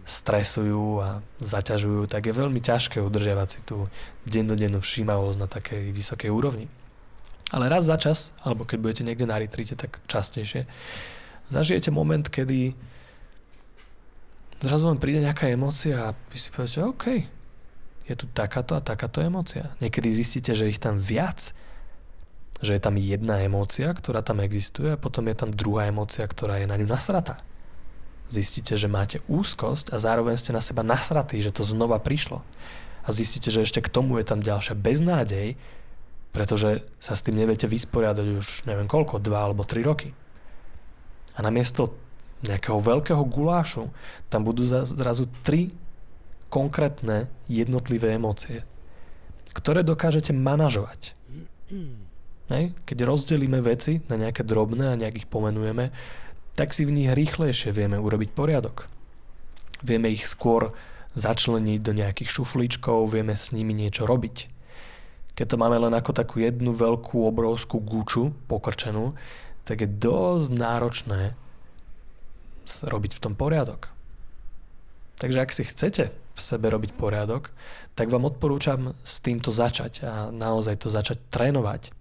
stresujú 0.05 0.99
a 1.01 1.09
zaťažujú, 1.39 2.11
tak 2.11 2.27
je 2.27 2.35
veľmi 2.35 2.59
ťažké 2.59 2.99
udržiavať 2.99 3.49
si 3.49 3.61
tú 3.63 3.87
dennodennú 4.27 4.83
všímavosť 4.83 5.39
na 5.39 5.49
takej 5.49 5.95
vysokej 5.95 6.31
úrovni. 6.33 6.67
Ale 7.51 7.67
raz 7.67 7.87
za 7.87 7.99
čas, 7.99 8.31
alebo 8.47 8.63
keď 8.63 8.79
budete 8.79 9.03
niekde 9.07 9.27
na 9.27 9.39
retrite, 9.39 9.75
tak 9.75 9.99
častejšie, 10.07 10.71
zažijete 11.51 11.91
moment, 11.91 12.27
kedy 12.31 12.75
zrazu 14.63 14.87
vám 14.87 15.03
príde 15.03 15.23
nejaká 15.23 15.51
emócia 15.51 16.11
a 16.11 16.15
vy 16.31 16.39
si 16.39 16.49
poviete, 16.55 16.87
OK, 16.87 17.07
je 18.07 18.15
tu 18.15 18.27
takáto 18.31 18.79
a 18.79 18.83
takáto 18.83 19.23
emócia. 19.23 19.71
Niekedy 19.83 20.09
zistíte, 20.11 20.55
že 20.55 20.71
ich 20.71 20.83
tam 20.83 20.99
viac, 20.99 21.55
že 22.63 22.75
je 22.77 22.83
tam 22.83 22.99
jedna 22.99 23.43
emócia, 23.43 23.91
ktorá 23.91 24.23
tam 24.23 24.43
existuje 24.43 24.95
a 24.95 25.01
potom 25.01 25.27
je 25.27 25.37
tam 25.39 25.51
druhá 25.51 25.91
emócia, 25.91 26.23
ktorá 26.27 26.63
je 26.63 26.71
na 26.71 26.79
ňu 26.79 26.87
nasratá 26.87 27.43
zistíte, 28.31 28.79
že 28.79 28.87
máte 28.87 29.19
úzkosť 29.27 29.91
a 29.91 29.99
zároveň 29.99 30.39
ste 30.39 30.55
na 30.55 30.63
seba 30.63 30.87
nasratí, 30.87 31.43
že 31.43 31.51
to 31.51 31.67
znova 31.67 31.99
prišlo. 31.99 32.47
A 33.03 33.09
zistíte, 33.11 33.51
že 33.51 33.67
ešte 33.67 33.83
k 33.83 33.91
tomu 33.91 34.23
je 34.23 34.25
tam 34.25 34.41
ďalšia 34.41 34.79
beznádej, 34.79 35.59
pretože 36.31 36.87
sa 37.03 37.19
s 37.19 37.27
tým 37.27 37.43
neviete 37.43 37.67
vysporiadať 37.67 38.27
už 38.39 38.47
neviem 38.71 38.87
koľko, 38.87 39.19
dva 39.19 39.51
alebo 39.51 39.67
tri 39.67 39.83
roky. 39.83 40.15
A 41.35 41.43
namiesto 41.43 41.91
nejakého 42.47 42.79
veľkého 42.79 43.21
gulášu 43.27 43.91
tam 44.31 44.47
budú 44.47 44.65
zrazu 44.65 45.27
tri 45.43 45.75
konkrétne 46.49 47.31
jednotlivé 47.51 48.15
emócie, 48.15 48.63
ktoré 49.55 49.83
dokážete 49.83 50.31
manažovať. 50.31 51.15
Hej? 52.51 52.75
Keď 52.87 52.99
rozdelíme 53.07 53.63
veci 53.63 54.03
na 54.11 54.19
nejaké 54.19 54.43
drobné 54.43 54.91
a 54.91 55.01
nejakých 55.01 55.31
pomenujeme, 55.31 55.95
tak 56.55 56.75
si 56.75 56.87
v 56.87 56.95
nich 56.95 57.11
rýchlejšie 57.11 57.75
vieme 57.75 57.99
urobiť 57.99 58.31
poriadok. 58.35 58.87
Vieme 59.81 60.13
ich 60.13 60.29
skôr 60.29 60.75
začleniť 61.15 61.81
do 61.83 61.93
nejakých 61.97 62.31
šuflíčkov, 62.31 63.11
vieme 63.11 63.35
s 63.35 63.51
nimi 63.51 63.75
niečo 63.75 64.07
robiť. 64.07 64.47
Keď 65.35 65.47
to 65.47 65.57
máme 65.57 65.81
len 65.81 65.95
ako 65.97 66.13
takú 66.13 66.43
jednu 66.43 66.71
veľkú 66.71 67.25
obrovskú 67.25 67.81
gúču 67.81 68.37
pokrčenú, 68.45 69.17
tak 69.65 69.83
je 69.83 69.89
dosť 69.89 70.51
náročné 70.53 71.21
robiť 72.85 73.13
v 73.17 73.23
tom 73.23 73.35
poriadok. 73.35 73.91
Takže 75.21 75.41
ak 75.43 75.51
si 75.53 75.65
chcete 75.69 76.05
v 76.13 76.41
sebe 76.41 76.73
robiť 76.73 76.97
poriadok, 76.97 77.53
tak 77.93 78.09
vám 78.09 78.25
odporúčam 78.25 78.97
s 79.05 79.21
týmto 79.21 79.53
začať 79.53 80.01
a 80.07 80.13
naozaj 80.33 80.81
to 80.81 80.89
začať 80.89 81.21
trénovať. 81.29 81.93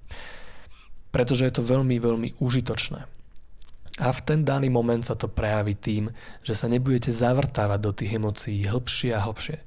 Pretože 1.10 1.50
je 1.50 1.54
to 1.58 1.66
veľmi, 1.66 1.98
veľmi 2.00 2.30
užitočné. 2.40 3.19
A 4.00 4.16
v 4.16 4.24
ten 4.24 4.48
daný 4.48 4.72
moment 4.72 5.04
sa 5.04 5.20
to 5.20 5.28
prejaví 5.28 5.76
tým, 5.76 6.08
že 6.40 6.56
sa 6.56 6.72
nebudete 6.72 7.12
zavrtávať 7.12 7.80
do 7.84 7.92
tých 7.92 8.16
emócií 8.16 8.64
hĺbšie 8.64 9.12
a 9.12 9.20
hĺbšie. 9.28 9.58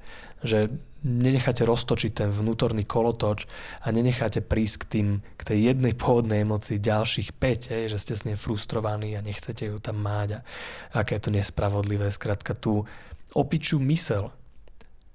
Že 0.43 0.59
nenecháte 1.03 1.67
roztočiť 1.67 2.11
ten 2.15 2.29
vnútorný 2.31 2.87
kolotoč 2.87 3.45
a 3.83 3.91
nenecháte 3.91 4.39
prísť 4.39 4.75
k, 4.81 4.85
tým, 4.89 5.07
k 5.35 5.41
tej 5.43 5.59
jednej 5.71 5.93
pôvodnej 5.93 6.47
emocii 6.47 6.79
ďalších 6.79 7.35
5, 7.35 7.69
je, 7.69 7.91
že 7.91 8.01
ste 8.01 8.13
s 8.15 8.25
nej 8.25 8.39
frustrovaní 8.39 9.13
a 9.19 9.21
nechcete 9.21 9.67
ju 9.67 9.77
tam 9.83 9.99
máť 9.99 10.39
a 10.39 11.03
aké 11.03 11.19
je 11.19 11.29
to 11.29 11.35
nespravodlivé. 11.35 12.07
Skrátka 12.09 12.55
tú 12.55 12.87
opičú 13.35 13.83
mysel, 13.83 14.31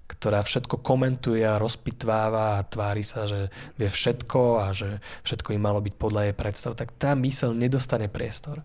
ktorá 0.09 0.40
všetko 0.40 0.81
komentuje 0.81 1.44
a 1.44 1.61
rozpitváva 1.61 2.61
a 2.61 2.66
tvári 2.68 3.04
sa, 3.04 3.28
že 3.28 3.52
vie 3.76 3.88
všetko 3.92 4.40
a 4.61 4.72
že 4.72 5.04
všetko 5.24 5.52
im 5.57 5.62
malo 5.62 5.85
byť 5.85 5.94
podľa 5.96 6.20
jej 6.28 6.37
predstav, 6.37 6.72
tak 6.76 6.96
tá 6.96 7.12
mysel 7.16 7.52
nedostane 7.52 8.09
priestor 8.09 8.64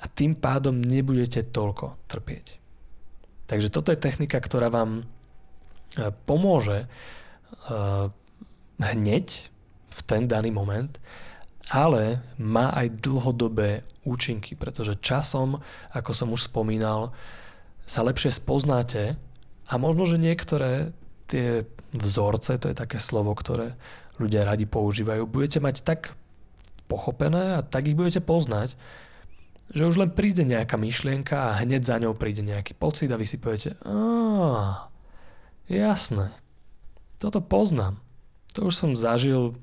a 0.00 0.04
tým 0.08 0.32
pádom 0.32 0.80
nebudete 0.80 1.44
toľko 1.44 2.00
trpieť. 2.08 2.56
Takže 3.46 3.68
toto 3.68 3.92
je 3.92 4.00
technika, 4.00 4.40
ktorá 4.40 4.72
vám 4.72 5.02
e, 5.02 5.04
pomôže 6.24 6.84
e, 6.84 6.88
hneď 8.80 9.26
v 9.90 10.00
ten 10.06 10.24
daný 10.24 10.54
moment, 10.54 10.96
ale 11.70 12.24
má 12.40 12.72
aj 12.72 12.98
dlhodobé 13.02 13.84
účinky, 14.06 14.56
pretože 14.56 14.98
časom, 14.98 15.60
ako 15.92 16.10
som 16.16 16.28
už 16.32 16.48
spomínal, 16.48 17.12
sa 17.84 18.06
lepšie 18.06 18.32
spoznáte 18.32 19.18
a 19.66 19.74
možno, 19.76 20.06
že 20.06 20.18
niektoré 20.18 20.94
tie 21.26 21.66
vzorce, 21.94 22.58
to 22.58 22.70
je 22.70 22.76
také 22.78 23.02
slovo, 23.02 23.34
ktoré 23.34 23.74
ľudia 24.18 24.46
radi 24.46 24.66
používajú, 24.66 25.26
budete 25.26 25.58
mať 25.58 25.82
tak 25.82 26.14
pochopené 26.90 27.58
a 27.58 27.66
tak 27.66 27.86
ich 27.86 27.98
budete 27.98 28.22
poznať, 28.22 28.74
že 29.70 29.86
už 29.86 30.02
len 30.02 30.10
príde 30.10 30.42
nejaká 30.42 30.74
myšlienka 30.74 31.54
a 31.54 31.56
hneď 31.62 31.82
za 31.86 31.96
ňou 32.02 32.18
príde 32.18 32.42
nejaký 32.42 32.74
pocit 32.74 33.06
a 33.14 33.18
vy 33.18 33.26
si 33.26 33.38
poviete, 33.38 33.78
jasné, 35.70 36.34
toto 37.22 37.38
poznám. 37.38 38.02
To 38.58 38.66
už 38.66 38.74
som 38.74 38.98
zažil 38.98 39.54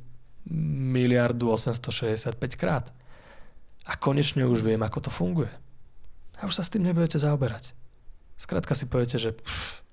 miliardu 0.95 1.51
865 1.51 2.39
krát. 2.55 2.95
A 3.83 3.99
konečne 3.99 4.47
už 4.47 4.63
viem, 4.63 4.79
ako 4.79 5.07
to 5.07 5.11
funguje. 5.11 5.51
A 6.39 6.47
už 6.47 6.59
sa 6.59 6.63
s 6.63 6.71
tým 6.71 6.87
nebudete 6.87 7.19
zaoberať. 7.19 7.75
Skrátka 8.39 8.75
si 8.77 8.87
poviete, 8.87 9.19
že 9.19 9.35
pff, 9.35 9.83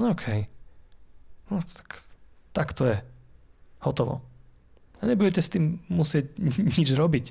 no 0.00 0.16
okej, 0.16 0.48
okay. 0.48 1.50
no 1.52 1.60
tak, 1.60 1.88
tak 2.50 2.68
to 2.72 2.88
je. 2.88 2.98
Hotovo. 3.84 4.24
A 4.98 5.06
nebudete 5.06 5.44
s 5.44 5.52
tým 5.52 5.84
musieť 5.92 6.32
nič 6.78 6.88
robiť, 6.96 7.26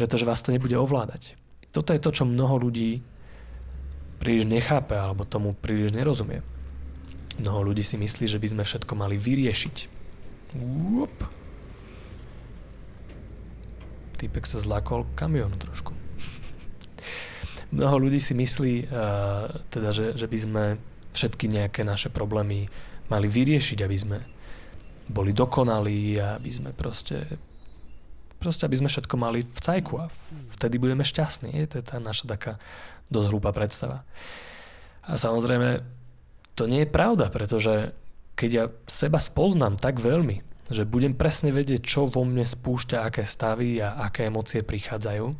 pretože 0.00 0.24
vás 0.24 0.40
to 0.40 0.48
nebude 0.48 0.72
ovládať. 0.72 1.36
Toto 1.76 1.92
je 1.92 2.00
to, 2.00 2.08
čo 2.08 2.24
mnoho 2.24 2.56
ľudí 2.56 3.04
príliš 4.16 4.48
nechápe 4.48 4.96
alebo 4.96 5.28
tomu 5.28 5.52
príliš 5.52 5.92
nerozumie. 5.92 6.40
Mnoho 7.36 7.68
ľudí 7.68 7.84
si 7.84 8.00
myslí, 8.00 8.24
že 8.24 8.40
by 8.40 8.48
sme 8.48 8.62
všetko 8.64 8.96
mali 8.96 9.20
vyriešiť. 9.20 9.76
Uop. 10.56 11.16
Týpek 14.16 14.48
sa 14.48 14.56
zlákol 14.56 15.04
kamionu 15.12 15.60
trošku. 15.60 15.92
Mnoho 17.76 18.08
ľudí 18.08 18.24
si 18.24 18.32
myslí, 18.32 18.88
uh, 18.88 19.52
teda, 19.68 19.92
že, 19.92 20.16
že 20.16 20.24
by 20.24 20.38
sme 20.40 20.64
všetky 21.12 21.44
nejaké 21.44 21.84
naše 21.84 22.08
problémy 22.08 22.72
mali 23.12 23.28
vyriešiť, 23.28 23.78
aby 23.84 23.96
sme 24.00 24.18
boli 25.12 25.36
dokonalí 25.36 26.16
aby 26.16 26.50
sme 26.50 26.70
proste 26.72 27.49
proste 28.40 28.64
aby 28.64 28.80
sme 28.80 28.88
všetko 28.88 29.14
mali 29.20 29.44
v 29.44 29.60
cajku 29.60 30.00
a 30.00 30.08
vtedy 30.56 30.80
budeme 30.80 31.04
šťastní. 31.04 31.52
Je? 31.52 31.70
To 31.70 31.76
je 31.78 31.84
tá 31.84 32.00
naša 32.00 32.24
taká 32.24 32.52
dosť 33.12 33.26
hrúpa 33.28 33.52
predstava. 33.52 34.02
A 35.04 35.20
samozrejme, 35.20 35.84
to 36.56 36.64
nie 36.64 36.88
je 36.88 36.90
pravda, 36.90 37.28
pretože 37.28 37.92
keď 38.34 38.50
ja 38.50 38.64
seba 38.88 39.20
spoznám 39.20 39.76
tak 39.76 40.00
veľmi, 40.00 40.40
že 40.70 40.86
budem 40.86 41.12
presne 41.12 41.50
vedieť, 41.50 41.82
čo 41.82 42.06
vo 42.06 42.22
mne 42.22 42.46
spúšťa, 42.46 43.02
aké 43.04 43.26
stavy 43.26 43.82
a 43.82 44.00
aké 44.06 44.30
emócie 44.30 44.62
prichádzajú, 44.62 45.34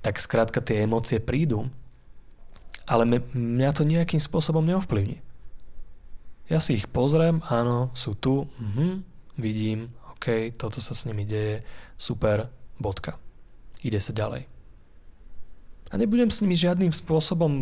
tak 0.00 0.22
skrátka 0.22 0.62
tie 0.62 0.86
emócie 0.86 1.18
prídu, 1.18 1.66
ale 2.86 3.02
mňa 3.34 3.70
to 3.74 3.82
nejakým 3.82 4.22
spôsobom 4.22 4.62
neovplyvní. 4.62 5.18
Ja 6.46 6.62
si 6.62 6.78
ich 6.78 6.86
pozriem, 6.86 7.42
áno, 7.50 7.90
sú 7.98 8.14
tu, 8.14 8.46
mhm, 8.62 9.02
vidím, 9.34 9.90
ok, 10.16 10.56
toto 10.56 10.80
sa 10.80 10.96
s 10.96 11.04
nimi 11.04 11.28
deje, 11.28 11.62
super, 12.00 12.48
bodka. 12.80 13.20
Ide 13.84 14.00
sa 14.02 14.10
ďalej 14.16 14.56
a 15.86 15.94
nebudem 15.94 16.34
s 16.34 16.42
nimi 16.42 16.58
žiadnym 16.58 16.90
spôsobom 16.90 17.52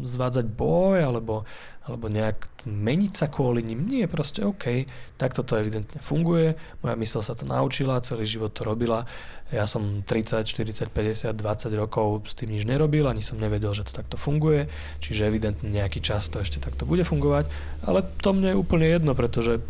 zvádzať 0.00 0.48
boj 0.48 1.04
alebo, 1.04 1.44
alebo 1.84 2.08
nejak 2.08 2.64
meniť 2.64 3.12
sa 3.12 3.28
kvôli 3.28 3.60
ním. 3.60 3.84
Nie, 3.84 4.08
proste 4.08 4.40
OK, 4.48 4.88
takto 5.20 5.44
to 5.44 5.60
evidentne 5.60 6.00
funguje, 6.00 6.56
moja 6.80 6.96
mysl 6.96 7.20
sa 7.20 7.36
to 7.36 7.44
naučila, 7.44 8.00
celý 8.00 8.24
život 8.24 8.56
to 8.56 8.64
robila, 8.64 9.04
ja 9.52 9.68
som 9.68 10.00
30, 10.02 10.42
40, 10.42 10.88
50, 10.88 11.36
20 11.36 11.76
rokov 11.76 12.24
s 12.26 12.34
tým 12.34 12.56
nič 12.56 12.64
nerobil, 12.64 13.04
ani 13.06 13.20
som 13.20 13.36
nevedel, 13.36 13.76
že 13.76 13.84
to 13.84 13.92
takto 13.92 14.16
funguje, 14.16 14.72
čiže 15.04 15.28
evidentne 15.28 15.68
nejaký 15.68 16.00
čas 16.00 16.32
to 16.32 16.40
ešte 16.40 16.64
takto 16.64 16.88
bude 16.88 17.04
fungovať, 17.04 17.52
ale 17.84 18.02
to 18.24 18.32
mne 18.32 18.56
je 18.56 18.60
úplne 18.60 18.88
jedno, 18.88 19.12
pretože 19.12 19.60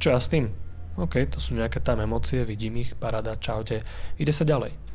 čo 0.00 0.16
ja 0.16 0.18
s 0.18 0.32
tým? 0.32 0.48
OK, 0.96 1.28
to 1.28 1.38
sú 1.40 1.52
nejaké 1.56 1.84
tam 1.84 2.00
emócie, 2.00 2.40
vidím 2.44 2.80
ich, 2.80 2.96
parada, 2.96 3.36
čaute, 3.36 3.84
ide 4.16 4.32
sa 4.32 4.48
ďalej 4.48 4.86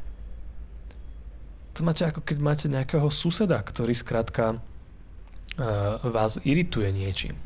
to 1.73 1.87
máte 1.87 2.03
ako 2.03 2.21
keď 2.21 2.37
máte 2.39 2.65
nejakého 2.67 3.07
suseda, 3.07 3.59
ktorý 3.63 3.95
skrátka 3.95 4.59
uh, 4.59 5.97
vás 6.03 6.37
irituje 6.43 6.91
niečím. 6.91 7.39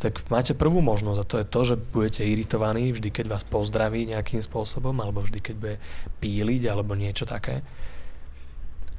Tak 0.00 0.32
máte 0.32 0.56
prvú 0.56 0.80
možnosť 0.80 1.18
a 1.20 1.28
to 1.28 1.36
je 1.36 1.46
to, 1.46 1.60
že 1.68 1.74
budete 1.76 2.22
iritovaní 2.24 2.88
vždy, 2.88 3.12
keď 3.12 3.26
vás 3.28 3.44
pozdraví 3.44 4.08
nejakým 4.08 4.40
spôsobom 4.40 4.96
alebo 4.96 5.20
vždy, 5.20 5.38
keď 5.44 5.54
bude 5.60 5.76
píliť 6.24 6.62
alebo 6.72 6.96
niečo 6.96 7.28
také. 7.28 7.60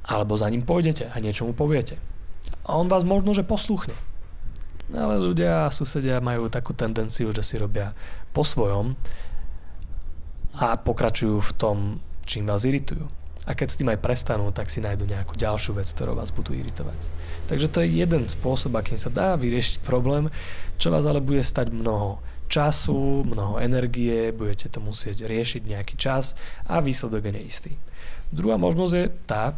Alebo 0.06 0.38
za 0.38 0.46
ním 0.46 0.62
pôjdete 0.62 1.10
a 1.10 1.16
niečo 1.18 1.42
mu 1.42 1.58
poviete. 1.58 1.98
A 2.62 2.78
on 2.78 2.86
vás 2.86 3.02
možno, 3.02 3.34
že 3.34 3.42
posluchne. 3.42 3.94
Ale 4.90 5.14
ľudia 5.22 5.70
a 5.70 5.72
susedia 5.72 6.18
majú 6.18 6.50
takú 6.50 6.74
tendenciu, 6.74 7.30
že 7.30 7.46
si 7.46 7.54
robia 7.54 7.94
po 8.34 8.42
svojom 8.42 8.98
a 10.58 10.74
pokračujú 10.76 11.38
v 11.38 11.52
tom, 11.54 11.76
čím 12.26 12.50
vás 12.50 12.66
iritujú. 12.66 13.06
A 13.42 13.58
keď 13.58 13.68
s 13.74 13.78
tým 13.78 13.90
aj 13.90 13.98
prestanú, 13.98 14.54
tak 14.54 14.70
si 14.70 14.78
nájdu 14.78 15.02
nejakú 15.02 15.34
ďalšiu 15.34 15.74
vec, 15.74 15.90
ktorou 15.90 16.14
vás 16.14 16.30
budú 16.30 16.54
iritovať. 16.54 16.94
Takže 17.50 17.66
to 17.72 17.82
je 17.82 17.98
jeden 17.98 18.30
spôsob, 18.30 18.78
akým 18.78 18.94
sa 18.94 19.10
dá 19.10 19.34
vyriešiť 19.34 19.82
problém, 19.82 20.30
čo 20.78 20.94
vás 20.94 21.02
ale 21.02 21.18
bude 21.18 21.42
stať 21.42 21.74
mnoho 21.74 22.22
času, 22.46 23.26
mnoho 23.26 23.58
energie, 23.58 24.30
budete 24.30 24.68
to 24.68 24.78
musieť 24.78 25.24
riešiť 25.24 25.62
nejaký 25.64 25.94
čas 25.96 26.36
a 26.68 26.78
výsledok 26.84 27.26
je 27.26 27.32
neistý. 27.32 27.72
Druhá 28.30 28.60
možnosť 28.60 28.94
je 28.94 29.06
tá, 29.24 29.56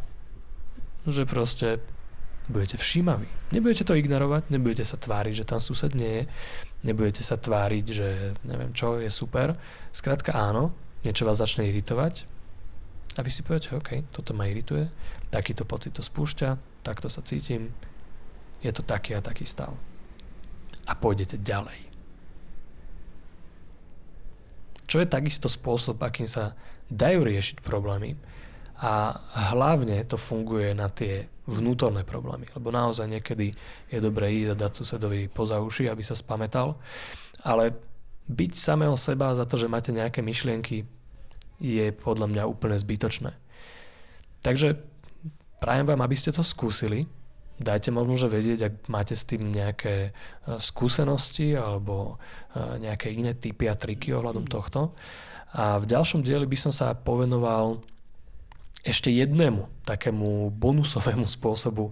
že 1.05 1.29
proste 1.29 1.85
budete 2.49 2.77
všímaví. 2.77 3.27
Nebudete 3.53 3.89
to 3.89 3.97
ignorovať, 3.97 4.53
nebudete 4.53 4.85
sa 4.85 5.01
tváriť, 5.01 5.35
že 5.43 5.49
tam 5.49 5.61
sused 5.61 5.97
nie 5.97 6.23
je, 6.23 6.25
nebudete 6.85 7.25
sa 7.25 7.41
tváriť, 7.41 7.85
že 7.89 8.09
neviem 8.45 8.73
čo, 8.77 9.01
je 9.01 9.09
super. 9.09 9.57
Skrátka 9.97 10.37
áno, 10.37 10.77
niečo 11.05 11.25
vás 11.25 11.41
začne 11.41 11.65
iritovať, 11.69 12.29
a 13.15 13.23
vy 13.23 13.31
si 13.31 13.47
poviete, 13.47 13.71
OK, 13.79 14.11
toto 14.11 14.35
ma 14.35 14.43
irituje, 14.43 14.91
takýto 15.31 15.63
pocit 15.63 15.95
to 15.95 16.03
spúšťa, 16.03 16.83
takto 16.83 17.07
sa 17.07 17.23
cítim, 17.23 17.71
je 18.59 18.71
to 18.75 18.83
taký 18.83 19.15
a 19.15 19.23
taký 19.23 19.47
stav. 19.47 19.71
A 20.91 20.93
pôjdete 20.99 21.39
ďalej. 21.39 21.79
Čo 24.91 25.01
je 25.01 25.09
takisto 25.09 25.47
spôsob, 25.47 26.03
akým 26.03 26.27
sa 26.27 26.59
dajú 26.91 27.23
riešiť 27.23 27.63
problémy 27.63 28.19
a 28.81 29.15
hlavne 29.55 30.03
to 30.07 30.19
funguje 30.19 30.75
na 30.75 30.91
tie 30.91 31.31
vnútorné 31.45 32.03
problémy, 32.09 32.49
lebo 32.57 32.73
naozaj 32.73 33.07
niekedy 33.07 33.53
je 33.93 33.99
dobré 34.01 34.33
ísť 34.33 34.51
a 34.57 34.61
dať 34.67 34.73
susedovi 34.81 35.29
poza 35.29 35.61
uši, 35.61 35.93
aby 35.93 36.01
sa 36.01 36.17
spametal, 36.17 36.81
ale 37.45 37.77
byť 38.25 38.53
samého 38.57 38.97
seba 38.97 39.37
za 39.37 39.45
to, 39.45 39.61
že 39.61 39.69
máte 39.69 39.93
nejaké 39.93 40.25
myšlienky, 40.25 40.89
je 41.61 41.87
podľa 41.95 42.27
mňa 42.33 42.43
úplne 42.51 42.75
zbytočné. 42.75 43.31
Takže 44.43 44.81
prajem 45.63 45.87
vám, 45.87 46.01
aby 46.03 46.17
ste 46.19 46.35
to 46.35 46.43
skúsili. 46.45 47.07
Dajte 47.55 47.95
možno, 47.95 48.19
že 48.19 48.33
vedieť, 48.33 48.61
ak 48.67 48.75
máte 48.91 49.15
s 49.15 49.23
tým 49.23 49.55
nejaké 49.55 50.11
e, 50.11 50.59
skúsenosti 50.59 51.55
alebo 51.55 52.19
e, 52.51 52.83
nejaké 52.83 53.15
iné 53.15 53.39
typy 53.39 53.71
a 53.71 53.79
triky 53.79 54.11
ohľadom 54.11 54.51
tohto. 54.51 54.91
A 55.55 55.79
v 55.79 55.87
ďalšom 55.87 56.27
dieli 56.27 56.51
by 56.51 56.59
som 56.59 56.75
sa 56.75 56.99
povenoval 56.99 57.79
ešte 58.85 59.09
jednému 59.09 59.89
takému 59.89 60.53
bonusovému 60.53 61.25
spôsobu, 61.41 61.91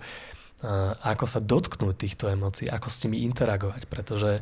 ako 1.02 1.26
sa 1.26 1.42
dotknúť 1.42 1.94
týchto 1.98 2.31
emócií, 2.31 2.70
ako 2.70 2.87
s 2.87 3.02
nimi 3.02 3.26
interagovať, 3.26 3.90
pretože 3.90 4.38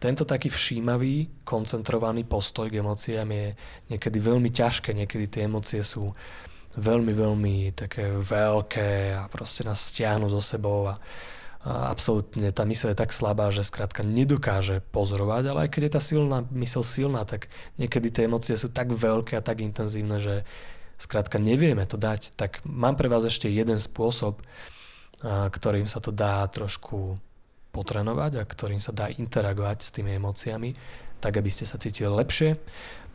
tento 0.00 0.24
taký 0.24 0.48
všímavý, 0.48 1.44
koncentrovaný 1.44 2.24
postoj 2.24 2.72
k 2.72 2.80
emóciám 2.80 3.28
je 3.30 3.46
niekedy 3.92 4.18
veľmi 4.18 4.50
ťažké, 4.50 4.96
niekedy 4.96 5.28
tie 5.28 5.46
emócie 5.46 5.84
sú 5.84 6.10
veľmi, 6.74 7.12
veľmi 7.12 7.54
také 7.76 8.08
veľké 8.18 9.14
a 9.14 9.28
proste 9.28 9.62
nás 9.62 9.92
stiahnu 9.92 10.32
so 10.32 10.40
sebou 10.40 10.88
a, 10.88 10.96
a 11.68 11.92
absolútne 11.92 12.48
tá 12.50 12.64
mysl 12.64 12.90
je 12.90 12.98
tak 12.98 13.12
slabá, 13.12 13.52
že 13.52 13.60
skrátka 13.60 14.00
nedokáže 14.00 14.80
pozorovať, 14.90 15.52
ale 15.52 15.58
aj 15.66 15.70
keď 15.70 15.82
je 15.86 15.92
tá 15.92 16.02
silná 16.02 16.38
mysl 16.48 16.82
silná, 16.82 17.22
tak 17.28 17.52
niekedy 17.76 18.08
tie 18.08 18.24
emócie 18.26 18.56
sú 18.56 18.72
tak 18.72 18.90
veľké 18.90 19.36
a 19.36 19.44
tak 19.44 19.60
intenzívne, 19.60 20.16
že 20.16 20.48
skrátka 21.00 21.40
nevieme 21.40 21.88
to 21.88 21.96
dať. 21.96 22.36
Tak 22.36 22.60
mám 22.68 23.00
pre 23.00 23.08
vás 23.08 23.24
ešte 23.24 23.48
jeden 23.48 23.80
spôsob, 23.80 24.44
ktorým 25.24 25.88
sa 25.88 26.04
to 26.04 26.12
dá 26.12 26.44
trošku 26.52 27.16
potrenovať 27.72 28.40
a 28.40 28.44
ktorým 28.44 28.82
sa 28.82 28.92
dá 28.92 29.08
interagovať 29.08 29.78
s 29.80 29.90
tými 29.94 30.20
emóciami, 30.20 30.76
tak 31.22 31.40
aby 31.40 31.48
ste 31.48 31.64
sa 31.64 31.80
cítili 31.80 32.10
lepšie. 32.10 32.60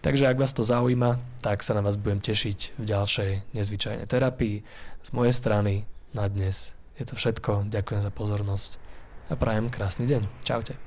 Takže 0.05 0.29
ak 0.29 0.37
vás 0.37 0.53
to 0.53 0.61
zaujíma, 0.61 1.17
tak 1.41 1.65
sa 1.65 1.73
na 1.73 1.81
vás 1.81 1.97
budem 1.97 2.21
tešiť 2.21 2.77
v 2.77 2.83
ďalšej 2.85 3.31
nezvyčajnej 3.57 4.05
terapii. 4.05 4.61
Z 5.01 5.09
mojej 5.17 5.33
strany 5.33 5.89
na 6.13 6.29
dnes 6.29 6.77
je 7.01 7.09
to 7.09 7.17
všetko. 7.17 7.73
Ďakujem 7.73 8.01
za 8.05 8.11
pozornosť 8.13 8.77
a 9.29 9.33
prajem 9.33 9.73
krásny 9.73 10.05
deň. 10.05 10.29
Čaute. 10.45 10.84